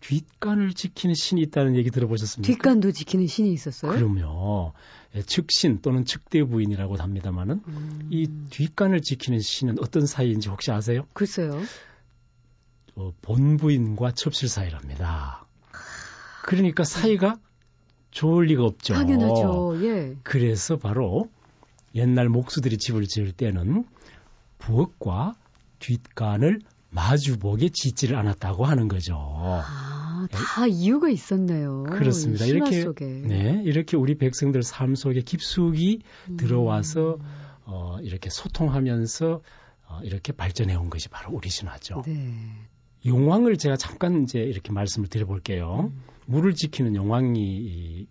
뒷간을 0.00 0.74
지키는 0.74 1.14
신이 1.14 1.40
있다는 1.42 1.76
얘기 1.76 1.90
들어보셨습니까? 1.90 2.52
뒷간도 2.52 2.92
지키는 2.92 3.26
신이 3.26 3.52
있었어요? 3.52 3.92
그럼요. 3.92 4.72
예, 5.14 5.22
측신 5.22 5.80
또는 5.80 6.04
측대 6.04 6.44
부인이라고 6.44 6.96
합니다만은 6.96 7.62
음. 7.66 8.08
이 8.10 8.28
뒷간을 8.50 9.00
지키는 9.00 9.40
신은 9.40 9.76
어떤 9.80 10.06
사이인지 10.06 10.48
혹시 10.48 10.70
아세요? 10.70 11.06
글쎄요. 11.12 11.60
어, 12.94 13.12
본부인과 13.22 14.12
첩실 14.12 14.48
사이랍니다. 14.48 15.46
그러니까 16.42 16.84
사이가 16.84 17.38
좋을 18.10 18.46
리가 18.46 18.64
없죠. 18.64 18.94
당연하죠. 18.94 19.78
예. 19.84 20.16
그래서 20.22 20.76
바로 20.76 21.30
옛날 21.94 22.28
목수들이 22.28 22.78
집을 22.78 23.06
지을 23.06 23.32
때는 23.32 23.84
부엌과 24.58 25.34
뒷간을 25.78 26.60
마주보게 26.90 27.68
짓지를 27.68 28.16
않았다고 28.16 28.64
하는 28.64 28.88
거죠. 28.88 29.14
아, 29.16 30.26
다 30.30 30.64
네. 30.64 30.70
이유가 30.70 31.08
있었네요. 31.10 31.84
그렇습니다. 31.84 32.46
이렇게 32.46 32.82
속에. 32.82 33.04
네, 33.04 33.62
이렇게 33.64 33.96
우리 33.96 34.16
백성들 34.16 34.62
삶 34.62 34.94
속에 34.94 35.20
깊숙이 35.20 36.00
음. 36.30 36.36
들어와서 36.36 37.18
어, 37.64 37.98
이렇게 38.02 38.30
소통하면서 38.30 39.42
어, 39.88 40.00
이렇게 40.02 40.32
발전해 40.32 40.74
온 40.74 40.90
것이 40.90 41.08
바로 41.08 41.34
우리 41.34 41.50
신화죠. 41.50 42.02
네. 42.06 42.34
용왕을 43.06 43.58
제가 43.58 43.76
잠깐 43.76 44.22
이제 44.22 44.40
이렇게 44.40 44.72
말씀을 44.72 45.08
드려볼게요. 45.08 45.90
음. 45.92 46.02
물을 46.26 46.54
지키는 46.54 46.96
용왕이 46.96 48.06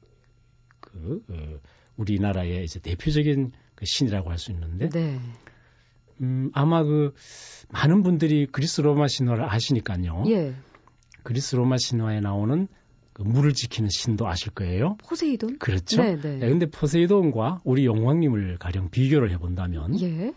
그 0.79 1.23
어, 1.29 1.59
우리나라의 1.97 2.63
이제 2.63 2.79
대표적인 2.79 3.51
그 3.75 3.85
신이라고 3.85 4.29
할 4.29 4.37
수 4.37 4.51
있는데 4.51 4.89
네. 4.89 5.19
음, 6.21 6.49
아마 6.53 6.83
그 6.83 7.13
많은 7.69 8.03
분들이 8.03 8.47
그리스 8.51 8.81
로마 8.81 9.07
신화를 9.07 9.43
아시니까요. 9.49 10.23
예. 10.27 10.53
그리스 11.23 11.55
로마 11.55 11.77
신화에 11.77 12.19
나오는 12.21 12.67
그 13.13 13.23
물을 13.23 13.53
지키는 13.53 13.89
신도 13.89 14.27
아실 14.27 14.51
거예요. 14.51 14.97
포세이돈? 15.07 15.57
그렇죠. 15.59 16.01
네, 16.01 16.19
네. 16.19 16.37
네, 16.37 16.49
근데 16.49 16.65
포세이돈과 16.67 17.61
우리 17.63 17.85
용왕님을 17.85 18.57
가령 18.59 18.89
비교를 18.91 19.31
해본다면, 19.31 19.99
예. 20.01 20.33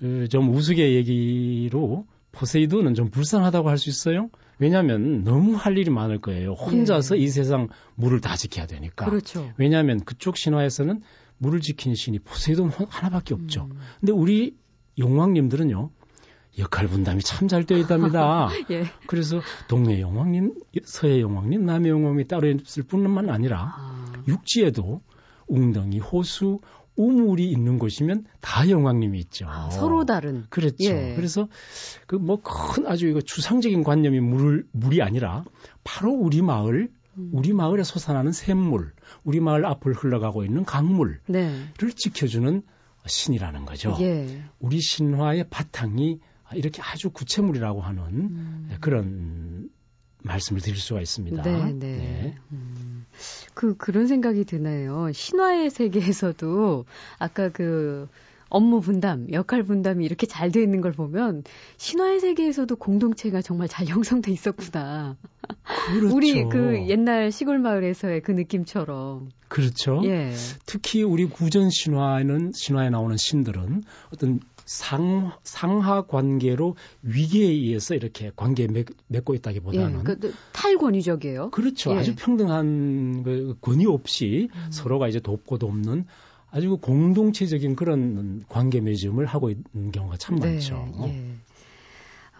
그, 0.00 0.28
좀 0.28 0.52
우스개 0.54 0.94
얘기로 0.94 2.06
포세이돈은 2.32 2.94
좀 2.94 3.10
불쌍하다고 3.10 3.68
할 3.68 3.78
수 3.78 3.90
있어요. 3.90 4.28
왜냐하면 4.58 5.24
너무 5.24 5.54
할 5.54 5.76
일이 5.78 5.90
많을 5.90 6.20
거예요. 6.20 6.52
혼자서 6.52 7.18
예. 7.18 7.22
이 7.22 7.28
세상 7.28 7.68
물을 7.94 8.20
다 8.20 8.36
지켜야 8.36 8.66
되니까. 8.66 9.06
그렇죠. 9.06 9.52
왜냐하면 9.56 10.00
그쪽 10.04 10.36
신화에서는 10.36 11.02
물을 11.38 11.60
지키는 11.60 11.94
신이 11.94 12.20
포세이돈 12.20 12.70
하나밖에 12.88 13.34
없죠. 13.34 13.68
음. 13.70 13.78
근데 14.00 14.12
우리 14.12 14.56
용왕님들은요. 14.98 15.90
역할 16.58 16.86
분담이 16.86 17.20
참 17.22 17.48
잘 17.48 17.64
되어 17.64 17.78
있답니다. 17.78 18.48
예. 18.70 18.84
그래서 19.08 19.40
동네 19.68 20.00
용왕님, 20.00 20.54
서해 20.84 21.20
용왕님, 21.20 21.66
남해 21.66 21.88
용왕이 21.88 22.28
따로 22.28 22.48
있을 22.48 22.84
뿐만 22.84 23.28
아니라 23.28 23.74
아. 23.76 24.12
육지에도 24.28 25.00
웅덩이, 25.48 25.98
호수, 25.98 26.60
우물이 26.96 27.50
있는 27.50 27.80
곳이면 27.80 28.26
다 28.40 28.68
영왕님이 28.70 29.18
있죠. 29.20 29.46
아, 29.48 29.68
서로 29.70 30.04
다른. 30.04 30.44
그렇죠. 30.48 30.76
예. 30.84 31.14
그래서 31.16 31.48
그 32.06 32.16
뭐 32.16 32.36
큰 32.40 32.86
아주 32.86 33.08
이거 33.08 33.20
추상적인 33.20 33.82
관념이 33.82 34.20
물 34.20 34.64
물이 34.70 35.02
아니라 35.02 35.44
바로 35.82 36.12
우리 36.12 36.40
마을 36.40 36.88
음. 37.18 37.30
우리 37.32 37.52
마을에 37.52 37.82
솟아나는 37.82 38.30
샘물, 38.30 38.92
우리 39.24 39.40
마을 39.40 39.64
앞을 39.66 39.92
흘러가고 39.92 40.44
있는 40.44 40.64
강물을 40.64 41.18
네. 41.26 41.52
지켜주는 41.96 42.62
신이라는 43.06 43.64
거죠. 43.66 43.96
예. 44.00 44.42
우리 44.58 44.80
신화의 44.80 45.48
바탕이 45.50 46.20
이렇게 46.54 46.82
아주 46.82 47.10
구체물이라고 47.10 47.80
하는 47.80 48.02
음. 48.02 48.76
그런 48.80 49.68
말씀을 50.22 50.60
드릴 50.60 50.78
수가 50.78 51.00
있습니다. 51.00 51.42
네, 51.42 51.72
네. 51.72 51.96
네. 51.96 52.34
음. 52.52 53.06
그 53.52 53.76
그런 53.76 54.06
생각이 54.06 54.44
드네요. 54.44 55.12
신화의 55.12 55.70
세계에서도 55.70 56.84
아까 57.18 57.50
그 57.50 58.08
업무 58.48 58.80
분담, 58.80 59.26
역할 59.32 59.62
분담이 59.62 60.04
이렇게 60.04 60.26
잘 60.26 60.50
돼 60.50 60.62
있는 60.62 60.80
걸 60.80 60.92
보면 60.92 61.42
신화의 61.78 62.20
세계에서도 62.20 62.76
공동체가 62.76 63.42
정말 63.42 63.66
잘 63.66 63.86
형성돼 63.88 64.30
있었구나. 64.30 65.16
그렇죠. 65.88 66.14
우리 66.14 66.48
그 66.48 66.86
옛날 66.88 67.32
시골 67.32 67.58
마을에서의 67.58 68.22
그 68.22 68.30
느낌처럼. 68.30 69.30
그렇죠. 69.48 70.00
예. 70.04 70.32
특히 70.66 71.02
우리 71.02 71.26
구전 71.26 71.70
신화에는 71.70 72.52
신화에 72.54 72.90
나오는 72.90 73.16
신들은 73.16 73.82
어떤 74.12 74.40
상, 74.64 75.32
상하 75.42 76.02
관계로 76.02 76.76
위계에 77.02 77.46
의해서 77.46 77.94
이렇게 77.94 78.30
관계 78.34 78.66
맺, 78.66 78.86
고 79.24 79.34
있다기보다는. 79.34 80.00
예, 80.00 80.02
그, 80.02 80.34
탈권위적이에요. 80.52 81.50
그렇죠. 81.50 81.92
예. 81.92 81.98
아주 81.98 82.14
평등한 82.16 83.22
그 83.22 83.56
권위 83.60 83.86
없이 83.86 84.48
음. 84.54 84.66
서로가 84.70 85.08
이제 85.08 85.20
돕고 85.20 85.58
돕는 85.58 86.06
아주 86.54 86.70
그 86.70 86.76
공동체적인 86.76 87.74
그런 87.74 88.44
관계 88.48 88.80
맺음을 88.80 89.26
하고 89.26 89.50
있는 89.50 89.90
경우가 89.90 90.16
참 90.18 90.36
네, 90.36 90.52
많죠. 90.52 90.88
예. 91.08 91.34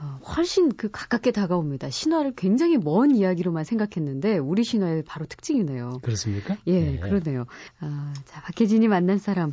어, 0.00 0.20
훨씬 0.24 0.68
그 0.76 0.88
가깝게 0.88 1.32
다가옵니다. 1.32 1.90
신화를 1.90 2.32
굉장히 2.36 2.78
먼 2.78 3.10
이야기로만 3.16 3.64
생각했는데 3.64 4.38
우리 4.38 4.62
신화의 4.62 5.02
바로 5.02 5.26
특징이네요. 5.26 5.98
그렇습니까? 6.02 6.56
예, 6.68 6.92
네. 6.92 6.98
그러네요. 7.00 7.46
아, 7.80 8.14
자, 8.24 8.40
박혜진이 8.42 8.86
만난 8.86 9.18
사람. 9.18 9.52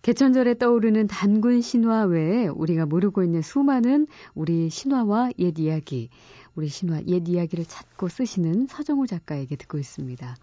개천절에 0.00 0.54
떠오르는 0.54 1.06
단군 1.06 1.60
신화 1.60 2.04
외에 2.04 2.46
우리가 2.46 2.86
모르고 2.86 3.22
있는 3.22 3.42
수많은 3.42 4.06
우리 4.34 4.70
신화와 4.70 5.30
옛 5.38 5.58
이야기, 5.58 6.08
우리 6.54 6.68
신화 6.68 7.02
옛 7.06 7.28
이야기를 7.28 7.66
찾고 7.66 8.08
쓰시는 8.08 8.66
서정우 8.66 9.06
작가에게 9.06 9.56
듣고 9.56 9.76
있습니다. 9.76 10.36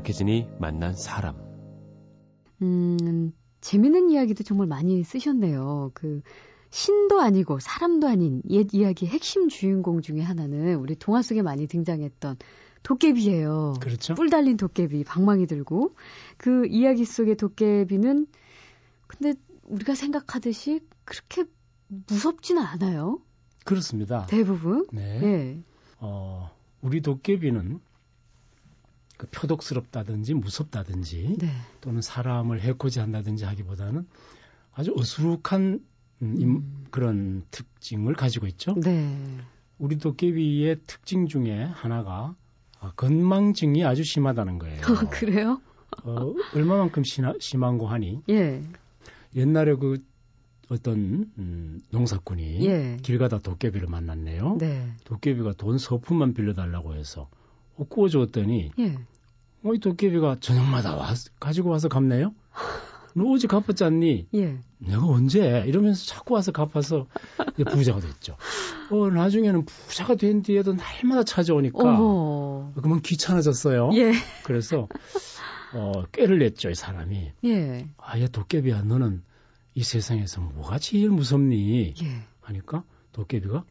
박혜진이 0.00 0.48
만난 0.58 0.94
사람. 0.94 1.36
음, 2.62 3.32
재밌는 3.60 4.10
이야기도 4.10 4.44
정말 4.44 4.66
많이 4.66 5.04
쓰셨네요. 5.04 5.90
그 5.92 6.22
신도 6.70 7.20
아니고 7.20 7.58
사람도 7.60 8.08
아닌 8.08 8.40
옛 8.48 8.68
이야기 8.72 9.06
핵심 9.06 9.48
주인공 9.48 10.00
중에 10.00 10.22
하나는 10.22 10.76
우리 10.76 10.94
동화 10.94 11.20
속에 11.20 11.42
많이 11.42 11.66
등장했던 11.66 12.36
도깨비예요. 12.82 13.74
그렇죠. 13.80 14.14
뿔 14.14 14.30
달린 14.30 14.56
도깨비, 14.56 15.04
방망이 15.04 15.46
들고 15.46 15.94
그 16.38 16.66
이야기 16.66 17.04
속의 17.04 17.36
도깨비는 17.36 18.26
근데 19.06 19.34
우리가 19.64 19.94
생각하듯이 19.94 20.80
그렇게 21.04 21.44
무섭지는 21.88 22.62
않아요. 22.62 23.20
그렇습니다. 23.66 24.24
대부분. 24.26 24.86
네. 24.92 25.20
네. 25.20 25.62
어, 25.98 26.50
우리 26.80 27.02
도깨비는 27.02 27.80
그 29.20 29.26
표독스럽다든지 29.32 30.32
무섭다든지 30.32 31.36
네. 31.40 31.52
또는 31.82 32.00
사람을 32.00 32.62
해코지 32.62 33.00
한다든지 33.00 33.44
하기보다는 33.44 34.06
아주 34.72 34.94
어수룩한 34.96 35.84
음, 36.22 36.36
음. 36.42 36.86
그런 36.90 37.44
특징을 37.50 38.14
가지고 38.14 38.46
있죠. 38.46 38.74
네. 38.80 39.14
우리 39.76 39.98
도깨비의 39.98 40.80
특징 40.86 41.26
중에 41.26 41.64
하나가 41.64 42.34
아, 42.80 42.92
건망증이 42.96 43.84
아주 43.84 44.04
심하다는 44.04 44.58
거예요. 44.58 44.80
어, 44.80 44.84
그래요? 45.12 45.60
어, 46.02 46.32
얼마만큼 46.54 47.04
심하, 47.04 47.34
심한고 47.38 47.88
하니? 47.88 48.22
예. 48.30 48.62
옛날에 49.36 49.74
그 49.74 50.02
어떤 50.70 51.30
음, 51.36 51.82
농사꾼이 51.90 52.66
예. 52.66 52.96
길 53.02 53.18
가다 53.18 53.40
도깨비를 53.40 53.86
만났네요. 53.86 54.56
네. 54.58 54.90
도깨비가 55.04 55.52
돈 55.58 55.76
서푼만 55.76 56.32
빌려달라고 56.32 56.94
해서 56.94 57.28
어, 57.76 57.84
구워줬더니 57.84 58.70
예. 58.78 58.98
어, 59.62 59.74
이 59.74 59.78
도깨비가 59.78 60.36
저녁마다 60.40 60.96
와, 60.96 61.12
가지고 61.38 61.70
와서 61.70 61.88
갚네요. 61.88 62.34
너 63.14 63.24
어제 63.32 63.48
갚았지 63.48 63.84
않니? 63.84 64.28
예. 64.34 64.58
내가 64.78 65.04
언제? 65.04 65.64
이러면서 65.66 66.06
자꾸 66.06 66.34
와서 66.34 66.52
갚아서 66.52 67.06
부자가 67.70 68.00
됐죠. 68.00 68.36
어, 68.90 69.10
나중에는 69.10 69.64
부자가 69.64 70.14
된 70.14 70.42
뒤에도 70.42 70.74
날마다 70.74 71.24
찾아오니까 71.24 71.78
어머. 71.78 72.72
그러면 72.74 73.02
귀찮아졌어요. 73.02 73.90
예. 73.94 74.12
그래서 74.44 74.88
어, 75.74 76.04
꾀를 76.12 76.38
냈죠, 76.38 76.70
이 76.70 76.74
사람이. 76.74 77.32
예. 77.44 77.88
아, 77.98 78.18
얘 78.18 78.28
도깨비야, 78.28 78.82
너는 78.82 79.22
이 79.74 79.82
세상에서 79.82 80.40
뭐가 80.40 80.78
제일 80.78 81.10
무섭니? 81.10 81.94
예. 82.02 82.22
하니까 82.40 82.84
도깨비가 83.12 83.64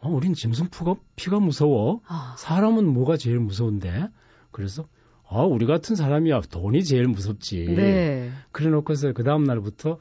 어, 0.00 0.08
우린 0.10 0.34
짐승푸가 0.34 0.96
피가 1.16 1.40
무서워. 1.40 2.00
아. 2.06 2.34
사람은 2.38 2.86
뭐가 2.86 3.16
제일 3.16 3.38
무서운데? 3.38 4.08
그래서 4.50 4.86
아, 5.30 5.42
우리 5.42 5.66
같은 5.66 5.94
사람이야 5.96 6.40
돈이 6.50 6.84
제일 6.84 7.06
무섭지. 7.06 7.66
네. 7.66 8.30
그래 8.52 8.70
놓고서 8.70 9.12
그 9.12 9.24
다음 9.24 9.44
날부터 9.44 9.98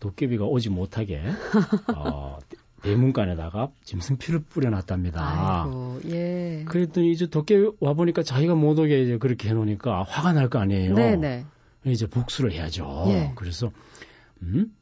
도깨비가 0.00 0.44
오지 0.46 0.70
못하게 0.70 1.20
어, 1.96 2.38
대문간에다가 2.82 3.68
짐승피를 3.84 4.40
뿌려놨답니다. 4.48 5.64
아이고, 5.64 6.00
예. 6.08 6.64
그랬더니 6.66 7.10
이제 7.12 7.26
도깨비 7.26 7.72
와 7.80 7.92
보니까 7.92 8.22
자기가 8.22 8.54
못 8.54 8.78
오게 8.78 9.02
이제 9.02 9.18
그렇게 9.18 9.50
해놓으니까 9.50 10.02
화가 10.04 10.32
날 10.32 10.48
거 10.48 10.58
아니에요. 10.58 10.94
네네. 10.94 11.16
네. 11.16 11.44
이제 11.92 12.06
복수를 12.06 12.52
해야죠. 12.52 13.04
예. 13.08 13.32
그래서 13.36 13.70
음, 14.42 14.72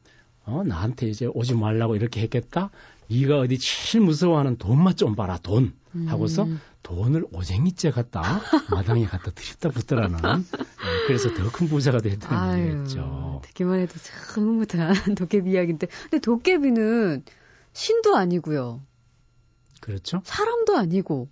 어 0.45 0.63
나한테 0.65 1.07
이제 1.09 1.27
오지 1.33 1.55
말라고 1.55 1.95
이렇게 1.97 2.21
했겠다. 2.21 2.69
네가 3.11 3.39
어디 3.39 3.57
제일 3.57 4.05
무서워하는 4.05 4.57
돈만 4.57 4.95
좀 4.95 5.15
봐라 5.15 5.37
돈 5.37 5.73
하고서 6.05 6.43
음. 6.43 6.61
돈을 6.83 7.25
오쟁이째 7.31 7.91
갖다 7.91 8.41
마당에 8.71 9.05
갖다 9.05 9.31
드립다 9.31 9.69
붙더라는 9.69 10.17
네, 10.17 11.07
그래서 11.07 11.29
더 11.33 11.49
큰 11.51 11.67
부자가 11.67 11.99
됐다는 11.99 12.37
얘기겠죠. 12.59 13.41
듣기만 13.45 13.79
해도 13.79 13.93
참 13.99 14.15
흐뭇한 14.43 14.93
도깨비 15.15 15.51
이야기인데 15.51 15.87
근데 16.03 16.19
도깨비는 16.19 17.23
신도 17.73 18.15
아니고요. 18.15 18.81
그렇죠. 19.89 20.21
사람도 20.23 20.77
아니고 20.77 21.29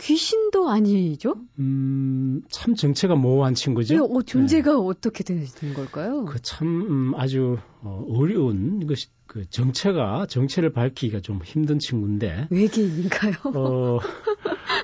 귀신도 0.00 0.70
아니죠? 0.70 1.34
음, 1.58 2.40
참 2.48 2.74
정체가 2.74 3.16
모호한 3.16 3.52
친구죠. 3.54 3.94
네, 3.94 4.00
어, 4.00 4.22
존재가 4.22 4.72
네. 4.72 4.78
어떻게 4.78 5.22
되는 5.22 5.44
걸까요? 5.74 6.24
그참 6.24 6.66
음, 6.66 7.14
아주 7.16 7.58
어, 7.82 8.06
어려운 8.08 8.86
것이 8.86 9.08
그 9.26 9.44
정체가 9.50 10.24
정체를 10.26 10.72
밝히기가 10.72 11.20
좀 11.20 11.42
힘든 11.44 11.78
친구인데 11.78 12.48
외계인인가요? 12.48 13.34
어, 13.54 13.98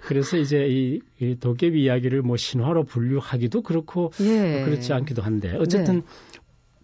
그래서 0.06 0.36
이제 0.36 0.66
이, 0.68 1.00
이 1.18 1.36
도깨비 1.40 1.82
이야기를 1.82 2.20
뭐 2.20 2.36
신화로 2.36 2.84
분류하기도 2.84 3.62
그렇고 3.62 4.12
예. 4.20 4.64
그렇지 4.66 4.92
않기도 4.92 5.22
한데 5.22 5.56
어쨌든 5.58 6.02
네. 6.02 6.06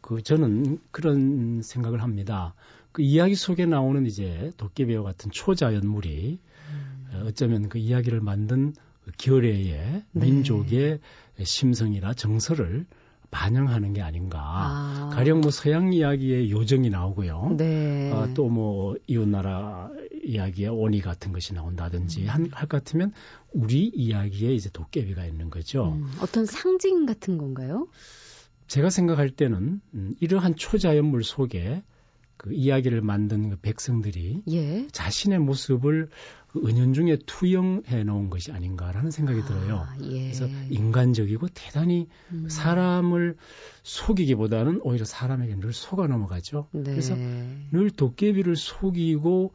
그 0.00 0.22
저는 0.22 0.78
그런 0.90 1.60
생각을 1.60 2.02
합니다. 2.02 2.54
그 2.92 3.02
이야기 3.02 3.34
속에 3.34 3.66
나오는 3.66 4.04
이제 4.06 4.50
도깨비와 4.56 5.02
같은 5.02 5.30
초자 5.30 5.74
연물이 5.74 6.38
음. 6.70 7.22
어쩌면 7.26 7.68
그 7.68 7.78
이야기를 7.78 8.20
만든 8.20 8.74
그 9.04 9.12
결의의 9.16 10.04
네. 10.12 10.20
민족의 10.20 11.00
심성이나 11.42 12.14
정서를 12.14 12.86
반영하는 13.30 13.92
게 13.92 14.02
아닌가. 14.02 14.40
아. 14.42 15.10
가령 15.12 15.40
뭐 15.40 15.50
서양 15.50 15.92
이야기의 15.92 16.50
요정이 16.50 16.90
나오고요. 16.90 17.54
네. 17.56 18.10
어, 18.10 18.34
또뭐 18.34 18.96
이웃나라 19.06 19.90
이야기의 20.24 20.70
원이 20.70 21.00
같은 21.00 21.32
것이 21.32 21.54
나온다든지 21.54 22.22
음. 22.22 22.28
한, 22.28 22.48
할것 22.50 22.68
같으면 22.68 23.12
우리 23.52 23.86
이야기에 23.86 24.52
이제 24.52 24.68
도깨비가 24.70 25.24
있는 25.26 25.48
거죠. 25.48 25.92
음, 25.92 26.10
어떤 26.20 26.44
상징 26.44 27.06
같은 27.06 27.38
건가요? 27.38 27.86
제가 28.66 28.90
생각할 28.90 29.30
때는 29.30 29.80
음, 29.94 30.14
이러한 30.20 30.56
초자연물 30.56 31.24
속에 31.24 31.82
그 32.40 32.54
이야기를 32.54 33.02
만든 33.02 33.50
그 33.50 33.56
백성들이 33.56 34.44
예. 34.50 34.88
자신의 34.92 35.40
모습을 35.40 36.08
그 36.48 36.66
은연중에 36.66 37.18
투영해 37.26 38.02
놓은 38.02 38.30
것이 38.30 38.50
아닌가라는 38.50 39.10
생각이 39.10 39.40
아, 39.40 39.44
들어요. 39.44 39.86
예. 40.04 40.22
그래서 40.22 40.46
인간적이고 40.70 41.48
대단히 41.52 42.08
음. 42.32 42.48
사람을 42.48 43.36
속이기보다는 43.82 44.80
오히려 44.84 45.04
사람에게 45.04 45.56
늘 45.56 45.74
속아 45.74 46.06
넘어가죠. 46.06 46.68
네. 46.72 46.84
그래서 46.84 47.14
늘 47.14 47.90
도깨비를 47.90 48.56
속이고 48.56 49.52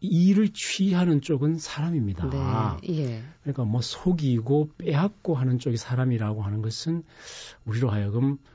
이를 0.00 0.48
취하는 0.48 1.20
쪽은 1.20 1.58
사람입니다. 1.58 2.30
네. 2.30 2.88
예. 2.88 3.22
그러니까 3.42 3.64
뭐 3.64 3.82
속이고 3.82 4.70
빼앗고 4.78 5.34
하는 5.34 5.58
쪽이 5.58 5.76
사람이라고 5.76 6.40
하는 6.40 6.62
것은 6.62 7.02
우리로 7.66 7.90
하여금 7.90 8.32
어, 8.32 8.51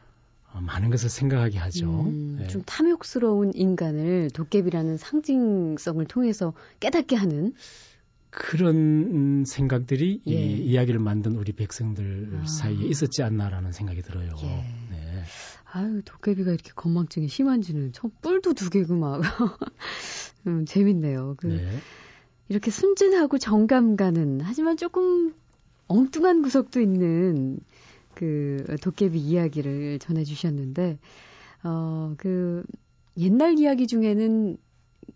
많은 0.62 0.89
것을 0.89 1.10
생각하게 1.10 1.58
하죠. 1.60 2.06
음, 2.06 2.38
네. 2.39 2.48
좀 2.48 2.62
탐욕스러운 2.63 3.52
인간을 3.54 4.30
도깨비라는 4.32 4.98
상징성을 4.98 6.06
통해서 6.06 6.54
깨닫게 6.80 7.15
하는 7.15 7.54
그런 8.30 9.46
생각들이 9.46 10.22
예. 10.28 10.32
이 10.32 10.65
이야기를 10.65 11.00
만든 11.00 11.36
우리 11.36 11.54
백성들 11.54 12.41
아. 12.41 12.46
사이에 12.46 12.88
있었지 12.88 13.24
않나라는 13.24 13.72
생각이 13.72 14.02
들어요. 14.02 14.30
예. 14.43 14.48
네. 14.91 15.24
아유 15.72 16.02
도깨비가 16.06 16.52
이렇게 16.52 16.72
건망증이 16.76 17.28
심한지는 17.28 17.91
저 17.93 18.10
뿔도 18.22 18.54
두 18.54 18.70
개고 18.70 18.96
막 18.96 19.22
음, 20.48 20.65
재밌네요. 20.65 21.36
그 21.38 21.48
네. 21.48 21.80
이렇게 22.50 22.72
순진하고 22.72 23.38
정감 23.38 23.96
가는 23.96 24.39
하지만 24.41 24.78
조금 24.78 25.34
엉뚱한 25.88 26.41
구석도 26.41 26.80
있는 26.80 27.60
그 28.17 28.65
도깨비 28.82 29.19
이야기를 29.19 29.99
전해주셨는데, 29.99 30.97
어, 31.63 32.15
그 32.17 32.63
옛날 33.15 33.60
이야기 33.60 33.86
중에는 33.86 34.58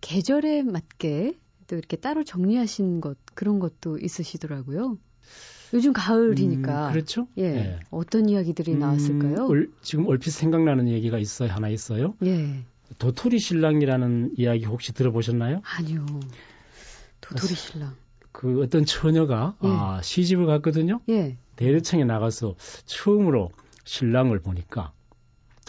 계절에 0.01 0.61
맞게 0.61 1.33
또 1.65 1.75
이렇게 1.77 1.97
따로 1.97 2.23
정리하신 2.23 3.01
것, 3.01 3.17
그런 3.33 3.57
것도 3.57 3.97
있으시더라고요. 3.97 4.99
요즘 5.73 5.93
가을이니까. 5.93 6.89
음, 6.89 6.93
그렇죠. 6.93 7.27
예. 7.39 7.43
예. 7.43 7.79
어떤 7.89 8.29
이야기들이 8.29 8.73
음, 8.73 8.79
나왔을까요? 8.79 9.47
얼, 9.47 9.71
지금 9.81 10.05
얼핏 10.05 10.29
생각나는 10.29 10.87
얘기가 10.87 11.17
있어요. 11.17 11.49
하나 11.49 11.69
있어요. 11.69 12.13
예. 12.23 12.63
도토리 12.99 13.39
신랑이라는 13.39 14.33
이야기 14.37 14.65
혹시 14.65 14.93
들어보셨나요? 14.93 15.61
아니요. 15.63 16.05
도토리 17.19 17.55
신랑. 17.55 17.95
그 18.31 18.61
어떤 18.61 18.85
처녀가 18.85 19.55
예. 19.63 19.67
아, 19.67 20.01
시집을 20.03 20.45
갔거든요. 20.45 20.99
예. 21.09 21.37
대대청에 21.61 22.05
나가서 22.05 22.55
처음으로 22.85 23.51
신랑을 23.85 24.39
보니까 24.39 24.93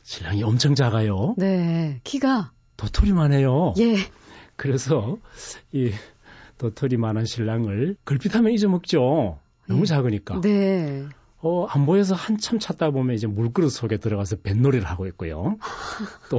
신랑이 0.02 0.42
엄청 0.42 0.74
작아요. 0.74 1.34
네, 1.36 2.00
키가 2.02 2.52
도토리만 2.78 3.34
해요. 3.34 3.74
예. 3.78 3.96
그래서 4.56 5.18
이 5.70 5.90
많은 6.96 7.26
신랑을 7.26 7.96
걸핏하면 8.06 8.52
잊어먹죠. 8.52 9.38
너무 9.68 9.80
네. 9.80 9.86
작으니까. 9.86 10.40
네. 10.40 11.06
어, 11.44 11.66
안 11.66 11.86
보여서 11.86 12.14
한참 12.14 12.60
찾다 12.60 12.90
보면 12.90 13.16
이제 13.16 13.26
물그릇 13.26 13.72
속에 13.72 13.96
들어가서 13.96 14.36
뱃놀이를 14.44 14.86
하고 14.86 15.08
있고요. 15.08 15.58
또, 16.30 16.38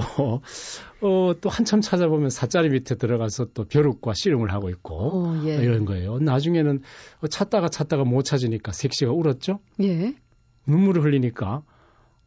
어, 1.02 1.34
또 1.42 1.50
한참 1.50 1.82
찾아보면 1.82 2.30
사짜리 2.30 2.70
밑에 2.70 2.96
들어가서 2.96 3.48
또 3.54 3.66
벼룩과 3.66 4.14
씨름을 4.14 4.54
하고 4.54 4.70
있고, 4.70 4.96
어, 4.96 5.42
예. 5.46 5.56
이런 5.56 5.84
거예요. 5.84 6.20
나중에는 6.20 6.82
어, 7.22 7.28
찾다가 7.28 7.68
찾다가 7.68 8.06
못 8.06 8.24
찾으니까 8.24 8.72
색시가 8.72 9.12
울었죠? 9.12 9.60
예. 9.82 10.16
눈물을 10.68 11.04
흘리니까, 11.04 11.64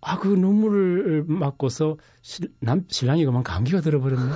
아, 0.03 0.19
그 0.19 0.29
눈물을 0.29 1.25
맞고서 1.27 1.97
실, 2.21 2.51
남, 2.61 2.85
신랑이 2.89 3.25
그만 3.25 3.43
감기가 3.43 3.81
들어버렸네. 3.81 4.33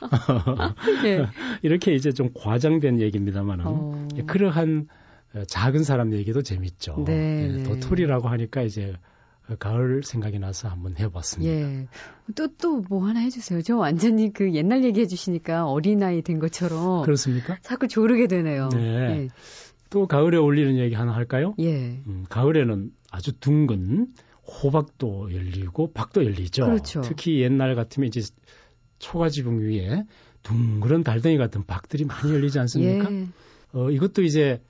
예. 1.06 1.28
이렇게 1.62 1.94
이제 1.94 2.10
좀 2.10 2.30
과장된 2.34 3.00
얘기입니다만은, 3.00 3.64
어... 3.68 4.08
그러한 4.26 4.88
어, 4.90 5.07
작은 5.46 5.82
사람 5.84 6.12
얘기도 6.12 6.42
재밌죠. 6.42 7.04
네, 7.06 7.42
예, 7.42 7.52
네. 7.58 7.62
도토리라고 7.64 8.28
하니까 8.28 8.62
이제 8.62 8.94
가을 9.58 10.02
생각이 10.02 10.38
나서 10.38 10.68
한번 10.68 10.96
해봤습니다. 10.98 11.52
예. 11.52 11.86
또, 12.34 12.48
또 12.56 12.82
뭐 12.88 13.06
하나 13.06 13.20
해주세요. 13.20 13.62
저 13.62 13.76
완전히 13.76 14.32
그 14.32 14.52
옛날 14.54 14.84
얘기 14.84 15.00
해 15.00 15.06
주시니까 15.06 15.66
어린아이 15.66 16.22
된 16.22 16.38
것처럼. 16.38 17.02
그렇습니까? 17.04 17.56
자꾸 17.62 17.88
조르게 17.88 18.26
되네요. 18.26 18.68
네. 18.70 18.78
예. 18.78 19.28
또 19.90 20.06
가을에 20.06 20.36
어울리는 20.36 20.76
얘기 20.78 20.94
하나 20.94 21.12
할까요? 21.14 21.54
예. 21.60 22.02
음, 22.06 22.26
가을에는 22.28 22.90
아주 23.10 23.32
둥근 23.40 24.08
호박도 24.62 25.32
열리고 25.32 25.92
박도 25.92 26.24
열리죠. 26.24 26.66
그렇죠. 26.66 27.00
특히 27.02 27.40
옛날 27.40 27.74
같으면 27.74 28.08
이제 28.08 28.20
초가지붕 28.98 29.60
위에 29.60 30.04
둥그런 30.42 31.04
달덩이 31.04 31.38
같은 31.38 31.64
박들이 31.64 32.04
많이 32.04 32.32
열리지 32.32 32.58
않습니까? 32.58 33.10
예. 33.12 33.26
어, 33.72 33.90
이것도 33.90 34.22
이제 34.22 34.60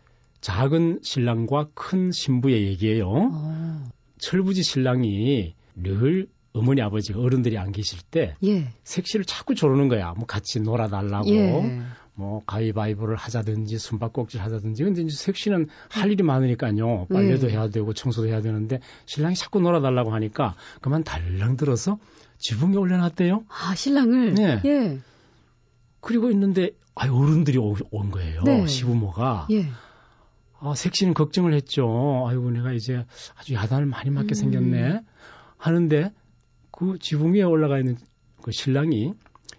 작은 0.41 1.01
신랑과 1.03 1.69
큰 1.75 2.11
신부의 2.13 2.67
얘기예요. 2.69 3.09
어. 3.09 3.85
철부지 4.19 4.63
신랑이 4.63 5.55
늘 5.75 6.29
어머니 6.53 6.83
아버지가 6.83 7.21
어른들이 7.21 7.59
안 7.59 7.73
계실 7.73 8.01
때 8.03 8.35
예. 8.45 8.69
색시를 8.85 9.25
자꾸 9.25 9.55
조르는 9.55 9.89
거야. 9.89 10.13
뭐 10.17 10.27
같이 10.27 10.61
놀아달라고 10.61 11.29
예. 11.31 11.81
뭐 12.15 12.43
가위바위보를 12.47 13.17
하자든지 13.17 13.79
숨바꼭질 13.79 14.41
하자든지 14.41 14.83
근데 14.83 15.03
이제 15.03 15.17
색시는 15.17 15.69
할 15.89 16.11
일이 16.11 16.25
많으니까요. 16.25 17.07
빨래도 17.09 17.49
예. 17.49 17.53
해야 17.53 17.69
되고 17.69 17.93
청소도 17.93 18.27
해야 18.29 18.41
되는데 18.41 18.81
신랑이 19.07 19.37
자꾸 19.37 19.61
놀아달라고 19.61 20.13
하니까 20.13 20.57
그만 20.81 21.05
달랑 21.05 21.57
들어서 21.57 21.99
지붕에 22.39 22.77
올려놨대요. 22.77 23.45
아 23.49 23.75
신랑을. 23.77 24.35
네. 24.35 24.61
예. 24.65 24.99
그리고 26.01 26.31
있는데 26.31 26.71
아 26.97 27.07
어른들이 27.07 27.59
오, 27.59 27.77
온 27.93 28.11
거예요. 28.11 28.43
네. 28.43 28.67
시부모가. 28.67 29.47
예. 29.53 29.67
아, 30.61 30.75
색시는 30.75 31.15
걱정을 31.15 31.55
했죠. 31.55 32.25
아이고, 32.29 32.51
내가 32.51 32.73
이제 32.73 33.05
아주 33.37 33.55
야단을 33.55 33.87
많이 33.87 34.11
맞게 34.11 34.29
음. 34.33 34.35
생겼네. 34.35 35.01
하는데 35.57 36.13
그 36.71 36.99
지붕 37.01 37.35
위에 37.35 37.43
올라가 37.43 37.79
있는 37.79 37.97
그 38.43 38.51
신랑이 38.53 39.15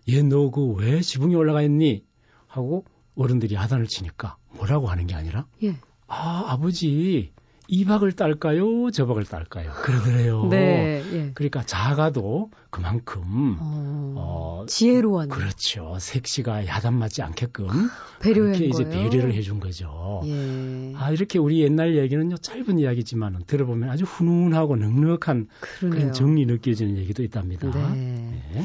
얘 0.10 0.22
너 0.24 0.50
그 0.52 0.74
왜 0.76 1.02
지붕 1.02 1.30
위에 1.32 1.36
올라가 1.36 1.62
있니? 1.62 2.04
하고 2.48 2.86
어른들이 3.16 3.56
야단을 3.56 3.88
치니까 3.88 4.38
뭐라고 4.56 4.88
하는 4.88 5.06
게 5.08 5.14
아니라 5.16 5.46
예. 5.64 5.76
아, 6.08 6.46
아버지 6.48 7.32
이 7.72 7.86
박을 7.86 8.14
딸까요? 8.14 8.90
저 8.90 9.06
박을 9.06 9.26
딸까요? 9.26 9.72
그러더래요. 9.84 10.48
네, 10.50 11.04
예. 11.14 11.32
그러니까 11.36 11.64
작아도 11.64 12.50
그만큼 12.72 13.58
어, 13.60 14.14
어 14.18 14.66
지혜로운 14.68 15.30
그렇죠. 15.30 15.96
색시가 16.00 16.66
야단 16.66 16.96
맞지 16.96 17.22
않게끔 17.22 17.68
배려한 18.22 18.54
그렇게 18.54 18.66
이제 18.66 18.90
배려를 18.90 19.36
해준 19.36 19.60
거죠. 19.60 20.22
예. 20.26 20.94
아 20.96 21.12
이렇게 21.12 21.38
우리 21.38 21.62
옛날 21.62 21.96
얘기는요 21.96 22.38
짧은 22.38 22.80
이야기지만 22.80 23.44
들어보면 23.46 23.90
아주 23.90 24.04
훈훈하고 24.04 24.76
넉넉한 24.76 25.48
그러네요. 25.62 26.00
그런 26.00 26.14
정리 26.14 26.48
느껴지는 26.48 26.98
얘기도 26.98 27.22
있답니다. 27.22 27.70
네. 27.94 28.42
네. 28.52 28.64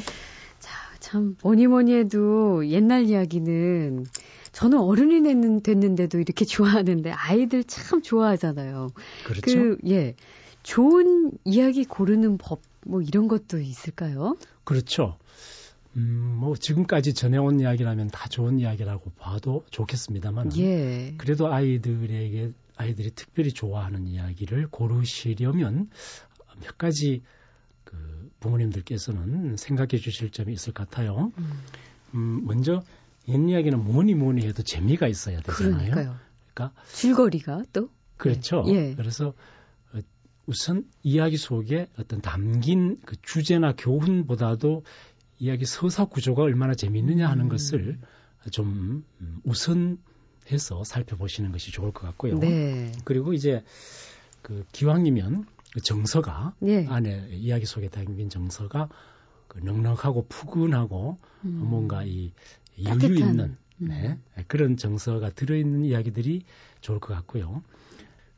자, 0.60 0.72
참 0.98 1.36
뭐니 1.42 1.66
뭐니 1.66 1.94
해도 1.94 2.66
옛날 2.68 3.04
이야기는 3.04 4.06
저는 4.54 4.78
어른이 4.78 5.60
됐는데도 5.62 6.18
이렇게 6.18 6.44
좋아하는데 6.46 7.10
아이들 7.10 7.64
참 7.64 8.00
좋아하잖아요. 8.02 8.88
그렇죠. 9.26 9.42
그, 9.42 9.78
예. 9.88 10.14
좋은 10.62 11.32
이야기 11.44 11.84
고르는 11.84 12.38
법, 12.38 12.62
뭐 12.86 13.02
이런 13.02 13.28
것도 13.28 13.58
있을까요? 13.58 14.36
그렇죠. 14.62 15.18
음, 15.96 16.36
뭐 16.40 16.56
지금까지 16.56 17.14
전해온 17.14 17.60
이야기라면 17.60 18.08
다 18.08 18.28
좋은 18.28 18.58
이야기라고 18.58 19.10
봐도 19.18 19.64
좋겠습니다만. 19.70 20.56
예. 20.58 21.14
그래도 21.18 21.52
아이들에게 21.52 22.52
아이들이 22.76 23.10
특별히 23.10 23.52
좋아하는 23.52 24.06
이야기를 24.06 24.68
고르시려면 24.68 25.90
몇 26.62 26.78
가지 26.78 27.22
그 27.84 27.96
부모님들께서는 28.40 29.56
생각해 29.56 29.98
주실 29.98 30.30
점이 30.30 30.52
있을 30.52 30.72
것 30.72 30.88
같아요. 30.88 31.32
음, 31.38 31.62
음 32.14 32.46
먼저 32.46 32.82
옛 33.28 33.48
이야기는 33.48 33.84
뭐니 33.84 34.14
뭐니 34.14 34.46
해도 34.46 34.62
재미가 34.62 35.08
있어야 35.08 35.40
되잖아요. 35.40 35.76
그러니까요. 35.76 36.16
그러니까 36.52 36.80
줄거리가 36.92 37.64
또 37.72 37.88
그렇죠. 38.16 38.64
예. 38.68 38.94
그래서 38.94 39.34
어, 39.92 40.00
우선 40.46 40.84
이야기 41.02 41.36
속에 41.36 41.88
어떤 41.98 42.20
담긴 42.20 42.98
그 43.04 43.16
주제나 43.22 43.74
교훈보다도 43.76 44.84
이야기 45.38 45.64
서사 45.64 46.04
구조가 46.06 46.42
얼마나 46.42 46.74
재미있느냐 46.74 47.28
하는 47.28 47.46
음. 47.46 47.48
것을 47.48 47.98
좀 48.50 49.04
음, 49.20 49.40
우선해서 49.44 50.84
살펴보시는 50.84 51.50
것이 51.52 51.72
좋을 51.72 51.92
것 51.92 52.06
같고요. 52.06 52.38
네. 52.38 52.92
그리고 53.04 53.32
이제 53.32 53.64
그 54.42 54.64
기왕이면 54.72 55.46
그 55.72 55.80
정서가 55.80 56.54
네. 56.60 56.86
안에 56.88 57.30
이야기 57.32 57.66
속에 57.66 57.88
담긴 57.88 58.28
정서가 58.28 58.88
그 59.48 59.58
넉넉하고 59.58 60.26
푸근하고 60.28 61.18
음. 61.44 61.50
뭔가 61.64 62.04
이 62.04 62.32
여유 62.82 63.14
있는 63.14 63.56
음. 63.80 63.88
네, 63.88 64.18
그런 64.48 64.76
정서가 64.76 65.30
들어있는 65.30 65.84
이야기들이 65.84 66.44
좋을 66.80 67.00
것 67.00 67.14
같고요. 67.14 67.62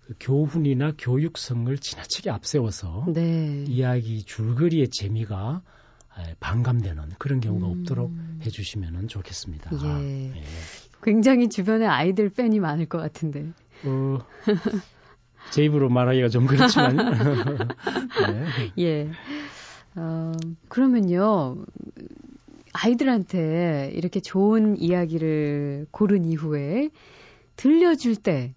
그 0.07 0.15
교훈이나 0.21 0.93
교육성을 0.97 1.77
지나치게 1.77 2.31
앞세워서 2.31 3.07
네. 3.13 3.65
이야기 3.67 4.23
줄거리의 4.23 4.89
재미가 4.89 5.63
반감되는 6.41 7.11
그런 7.19 7.41
경우가 7.41 7.67
음. 7.67 7.81
없도록 7.81 8.13
해주시면 8.45 9.09
좋겠습니다. 9.09 9.71
예. 10.03 10.33
예. 10.37 10.43
굉장히 11.03 11.49
주변에 11.49 11.87
아이들 11.87 12.31
팬이 12.31 12.59
많을 12.61 12.87
것 12.87 12.99
같은데. 12.99 13.53
어, 13.85 14.19
제 15.51 15.65
입으로 15.65 15.89
말하기가 15.89 16.29
좀 16.29 16.47
그렇지만. 16.47 16.97
네. 16.97 18.73
예. 18.79 19.11
어, 19.95 20.33
그러면요. 20.69 21.65
아이들한테 22.77 23.93
이렇게 23.95 24.21
좋은 24.21 24.77
이야기를 24.79 25.87
고른 25.91 26.25
이후에 26.25 26.91
들려줄 27.57 28.17
때 28.17 28.55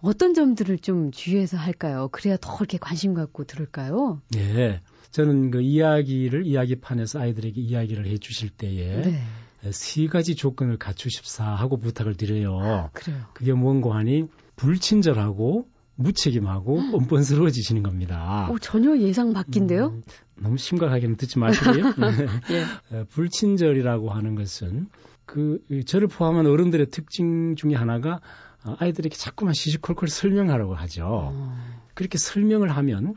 어떤 0.00 0.34
점들을 0.34 0.78
좀 0.78 1.10
주의해서 1.12 1.56
할까요? 1.56 2.08
그래야 2.12 2.36
더 2.40 2.56
이렇게 2.58 2.76
관심 2.78 3.14
갖고 3.14 3.44
들을까요? 3.44 4.20
네. 4.30 4.80
저는 5.12 5.50
그 5.50 5.60
이야기를 5.60 6.46
이야기판에서 6.46 7.20
아이들에게 7.20 7.60
이야기를 7.60 8.06
해 8.06 8.18
주실 8.18 8.48
때에 8.50 9.02
네. 9.02 9.22
세 9.70 10.06
가지 10.06 10.34
조건을 10.34 10.78
갖추십사 10.78 11.44
하고 11.44 11.76
부탁을 11.78 12.16
드려요. 12.16 12.58
아, 12.58 12.90
그래요. 12.92 13.18
그게 13.32 13.52
뭔고 13.52 13.92
하니 13.92 14.24
불친절하고 14.56 15.68
무책임하고 15.96 16.78
음. 16.78 16.90
뻔뻔스러워지시는 16.92 17.82
겁니다. 17.82 18.48
오, 18.50 18.58
전혀 18.58 18.96
예상 18.98 19.32
밖인데요? 19.32 19.88
음, 19.88 20.02
너무 20.36 20.56
심각하게는 20.56 21.16
듣지 21.16 21.38
마시고요. 21.38 21.92
네. 22.50 22.64
예. 22.92 23.04
불친절이라고 23.04 24.10
하는 24.10 24.34
것은 24.34 24.88
그 25.26 25.60
저를 25.86 26.08
포함한 26.08 26.46
어른들의 26.46 26.86
특징 26.90 27.54
중에 27.56 27.74
하나가 27.74 28.20
어, 28.64 28.76
아이들에게 28.78 29.14
자꾸만 29.16 29.54
시시콜콜 29.54 30.08
설명하라고 30.08 30.74
하죠. 30.74 31.06
어. 31.06 31.56
그렇게 31.94 32.18
설명을 32.18 32.70
하면 32.70 33.14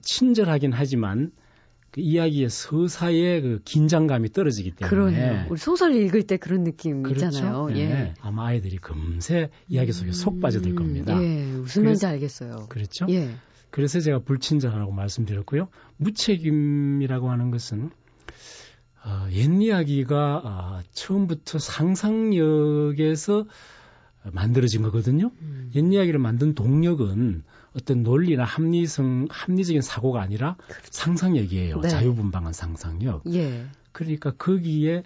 친절하긴 0.00 0.72
하지만 0.72 1.32
그 1.92 2.00
이야기의 2.00 2.48
서사의 2.48 3.42
그 3.42 3.60
긴장감이 3.64 4.32
떨어지기 4.32 4.72
때문에 4.72 4.88
그러네요. 4.88 5.46
우리 5.50 5.58
소설 5.58 5.94
읽을 5.94 6.22
때 6.22 6.38
그런 6.38 6.64
느낌 6.64 7.02
그렇죠? 7.02 7.26
있잖아요. 7.26 7.66
네. 7.66 7.80
예. 7.80 8.14
아마 8.22 8.46
아이들이 8.46 8.78
금세 8.78 9.50
이야기 9.68 9.92
속에 9.92 10.08
음, 10.08 10.12
속 10.12 10.40
빠져들 10.40 10.74
겁니다. 10.74 11.22
예, 11.22 11.44
무슨 11.52 11.84
말인지 11.84 12.06
알겠어요. 12.06 12.66
그렇죠. 12.70 13.06
예. 13.10 13.34
그래서 13.68 14.00
제가 14.00 14.20
불친절하라고 14.20 14.90
말씀드렸고요. 14.90 15.68
무책임이라고 15.98 17.30
하는 17.30 17.50
것은 17.50 17.90
어, 19.04 19.26
옛 19.32 19.50
이야기가 19.60 20.42
어, 20.44 20.80
처음부터 20.92 21.58
상상력에서 21.58 23.44
만들어진 24.32 24.80
거거든요. 24.82 25.30
음. 25.42 25.70
옛 25.74 25.92
이야기를 25.92 26.18
만든 26.18 26.54
동력은 26.54 27.42
어떤 27.74 28.02
논리나 28.02 28.44
합리성, 28.44 29.28
합리적인 29.30 29.80
사고가 29.82 30.20
아니라 30.20 30.56
그렇죠. 30.66 30.88
상상력이에요. 30.90 31.80
네. 31.80 31.88
자유분방한 31.88 32.52
상상력. 32.52 33.22
예. 33.32 33.66
그러니까 33.92 34.32
거기에 34.32 35.02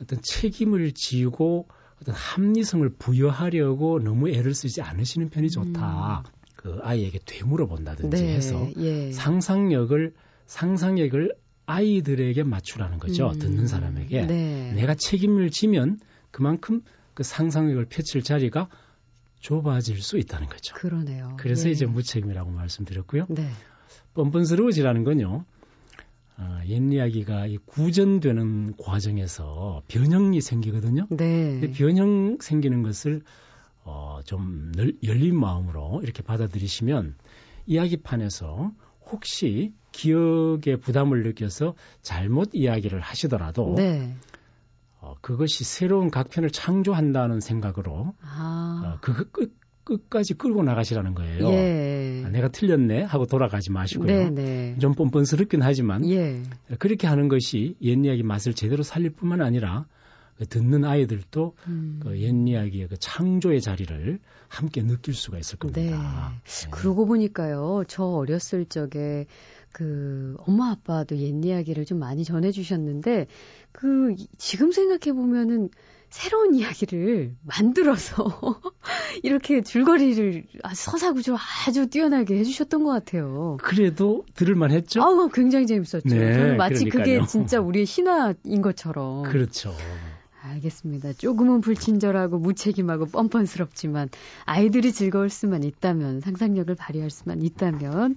어떤 0.00 0.20
책임을 0.22 0.92
지고 0.92 1.68
어떤 2.00 2.14
합리성을 2.14 2.88
부여하려고 2.98 4.00
너무 4.02 4.28
애를 4.30 4.54
쓰지 4.54 4.82
않으시는 4.82 5.30
편이 5.30 5.50
좋다. 5.50 6.24
음. 6.26 6.32
그 6.56 6.78
아이에게 6.82 7.20
되물어 7.24 7.66
본다든지 7.66 8.22
네, 8.22 8.34
해서 8.34 8.68
예. 8.78 9.12
상상력을 9.12 10.12
상상력을 10.46 11.32
아이들에게 11.66 12.42
맞추라는 12.42 12.98
거죠. 12.98 13.30
음. 13.30 13.38
듣는 13.38 13.66
사람에게 13.66 14.26
네. 14.26 14.72
내가 14.72 14.94
책임을 14.94 15.50
지면 15.50 15.98
그만큼 16.30 16.82
그 17.14 17.22
상상력을 17.22 17.84
펼칠 17.86 18.22
자리가 18.22 18.68
좁아질 19.40 20.00
수 20.02 20.18
있다는 20.18 20.48
거죠. 20.48 20.74
그러네요. 20.74 21.36
그래서 21.38 21.64
네. 21.64 21.70
이제 21.70 21.86
무책임이라고 21.86 22.50
말씀드렸고요. 22.50 23.26
네. 23.28 23.50
뻔뻔스러워지라는 24.14 25.04
건요. 25.04 25.44
어, 26.36 26.60
옛 26.66 26.92
이야기가 26.92 27.46
이 27.46 27.58
구전되는 27.58 28.76
과정에서 28.76 29.82
변형이 29.88 30.40
생기거든요. 30.40 31.06
네. 31.10 31.70
변형 31.72 32.38
생기는 32.40 32.82
것을 32.82 33.22
어, 33.84 34.20
좀 34.24 34.72
널, 34.72 34.94
열린 35.02 35.38
마음으로 35.38 36.00
이렇게 36.02 36.22
받아들이시면 36.22 37.16
이야기판에서 37.66 38.72
혹시 39.10 39.74
기억에 39.92 40.76
부담을 40.80 41.22
느껴서 41.24 41.74
잘못 42.02 42.50
이야기를 42.52 43.00
하시더라도 43.00 43.74
네. 43.76 44.14
어, 45.00 45.14
그것이 45.20 45.64
새로운 45.64 46.10
각편을 46.10 46.50
창조한다는 46.50 47.40
생각으로 47.40 48.14
아. 48.22 48.82
어, 48.84 48.98
그 49.00 49.30
끝, 49.30 49.54
끝까지 49.84 50.34
끌고 50.34 50.62
나가시라는 50.62 51.14
거예요. 51.14 51.48
예. 51.50 52.22
아, 52.24 52.28
내가 52.28 52.48
틀렸네 52.48 53.02
하고 53.02 53.26
돌아가지 53.26 53.72
마시고요. 53.72 54.06
네네. 54.06 54.30
네. 54.30 54.78
좀 54.78 54.94
뻔뻔스럽긴 54.94 55.62
하지만 55.62 56.08
예. 56.08 56.42
그렇게 56.78 57.06
하는 57.06 57.28
것이 57.28 57.76
옛 57.82 57.98
이야기 58.04 58.22
맛을 58.22 58.54
제대로 58.54 58.82
살릴 58.82 59.10
뿐만 59.10 59.40
아니라 59.40 59.86
그 59.86 59.99
듣는 60.48 60.84
아이들도 60.84 61.54
음. 61.66 62.00
그 62.02 62.16
옛 62.16 62.48
이야기의 62.48 62.88
그 62.88 62.96
창조의 62.98 63.60
자리를 63.60 64.18
함께 64.48 64.82
느낄 64.82 65.14
수가 65.14 65.38
있을 65.38 65.58
겁니다. 65.58 65.80
네. 65.80 65.90
네. 65.90 66.70
그러고 66.70 67.06
보니까요, 67.06 67.84
저 67.88 68.04
어렸을 68.04 68.66
적에 68.66 69.26
그 69.72 70.36
엄마 70.40 70.70
아빠도 70.70 71.16
옛 71.16 71.44
이야기를 71.44 71.84
좀 71.84 71.98
많이 71.98 72.24
전해주셨는데 72.24 73.26
그 73.72 74.16
지금 74.36 74.72
생각해 74.72 75.14
보면은 75.16 75.70
새로운 76.10 76.56
이야기를 76.56 77.36
만들어서 77.42 78.60
이렇게 79.22 79.62
줄거리를 79.62 80.44
서사구조 80.74 81.36
아주 81.66 81.86
뛰어나게 81.86 82.36
해주셨던 82.38 82.82
것 82.82 82.90
같아요. 82.90 83.58
그래도 83.62 84.24
들을만 84.34 84.72
했죠? 84.72 85.00
아, 85.02 85.28
굉장히 85.32 85.68
재밌었죠. 85.68 86.08
네, 86.08 86.56
마치 86.56 86.86
그러니까요. 86.86 87.20
그게 87.20 87.26
진짜 87.26 87.60
우리의 87.60 87.86
신화인 87.86 88.60
것처럼. 88.60 89.22
그렇죠. 89.22 89.72
알겠습니다. 90.50 91.12
조금은 91.14 91.60
불친절하고 91.60 92.38
무책임하고 92.38 93.06
뻔뻔스럽지만 93.06 94.08
아이들이 94.44 94.92
즐거울 94.92 95.30
수만 95.30 95.62
있다면 95.64 96.20
상상력을 96.20 96.74
발휘할 96.74 97.10
수만 97.10 97.42
있다면 97.42 98.16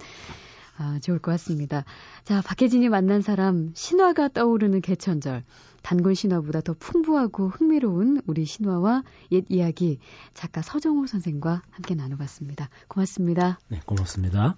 아, 0.77 0.99
좋을 1.01 1.19
것 1.19 1.31
같습니다. 1.31 1.85
자, 2.23 2.41
박혜진이 2.41 2.89
만난 2.89 3.21
사람 3.21 3.71
신화가 3.75 4.29
떠오르는 4.29 4.81
개천절. 4.81 5.43
단군 5.83 6.13
신화보다 6.15 6.61
더 6.61 6.73
풍부하고 6.73 7.49
흥미로운 7.49 8.21
우리 8.25 8.45
신화와 8.45 9.03
옛 9.31 9.45
이야기 9.49 9.99
작가 10.33 10.61
서정호 10.61 11.05
선생과 11.07 11.61
함께 11.69 11.93
나눠봤습니다. 11.93 12.69
고맙습니다. 12.87 13.59
네, 13.67 13.81
고맙습니다. 13.85 14.57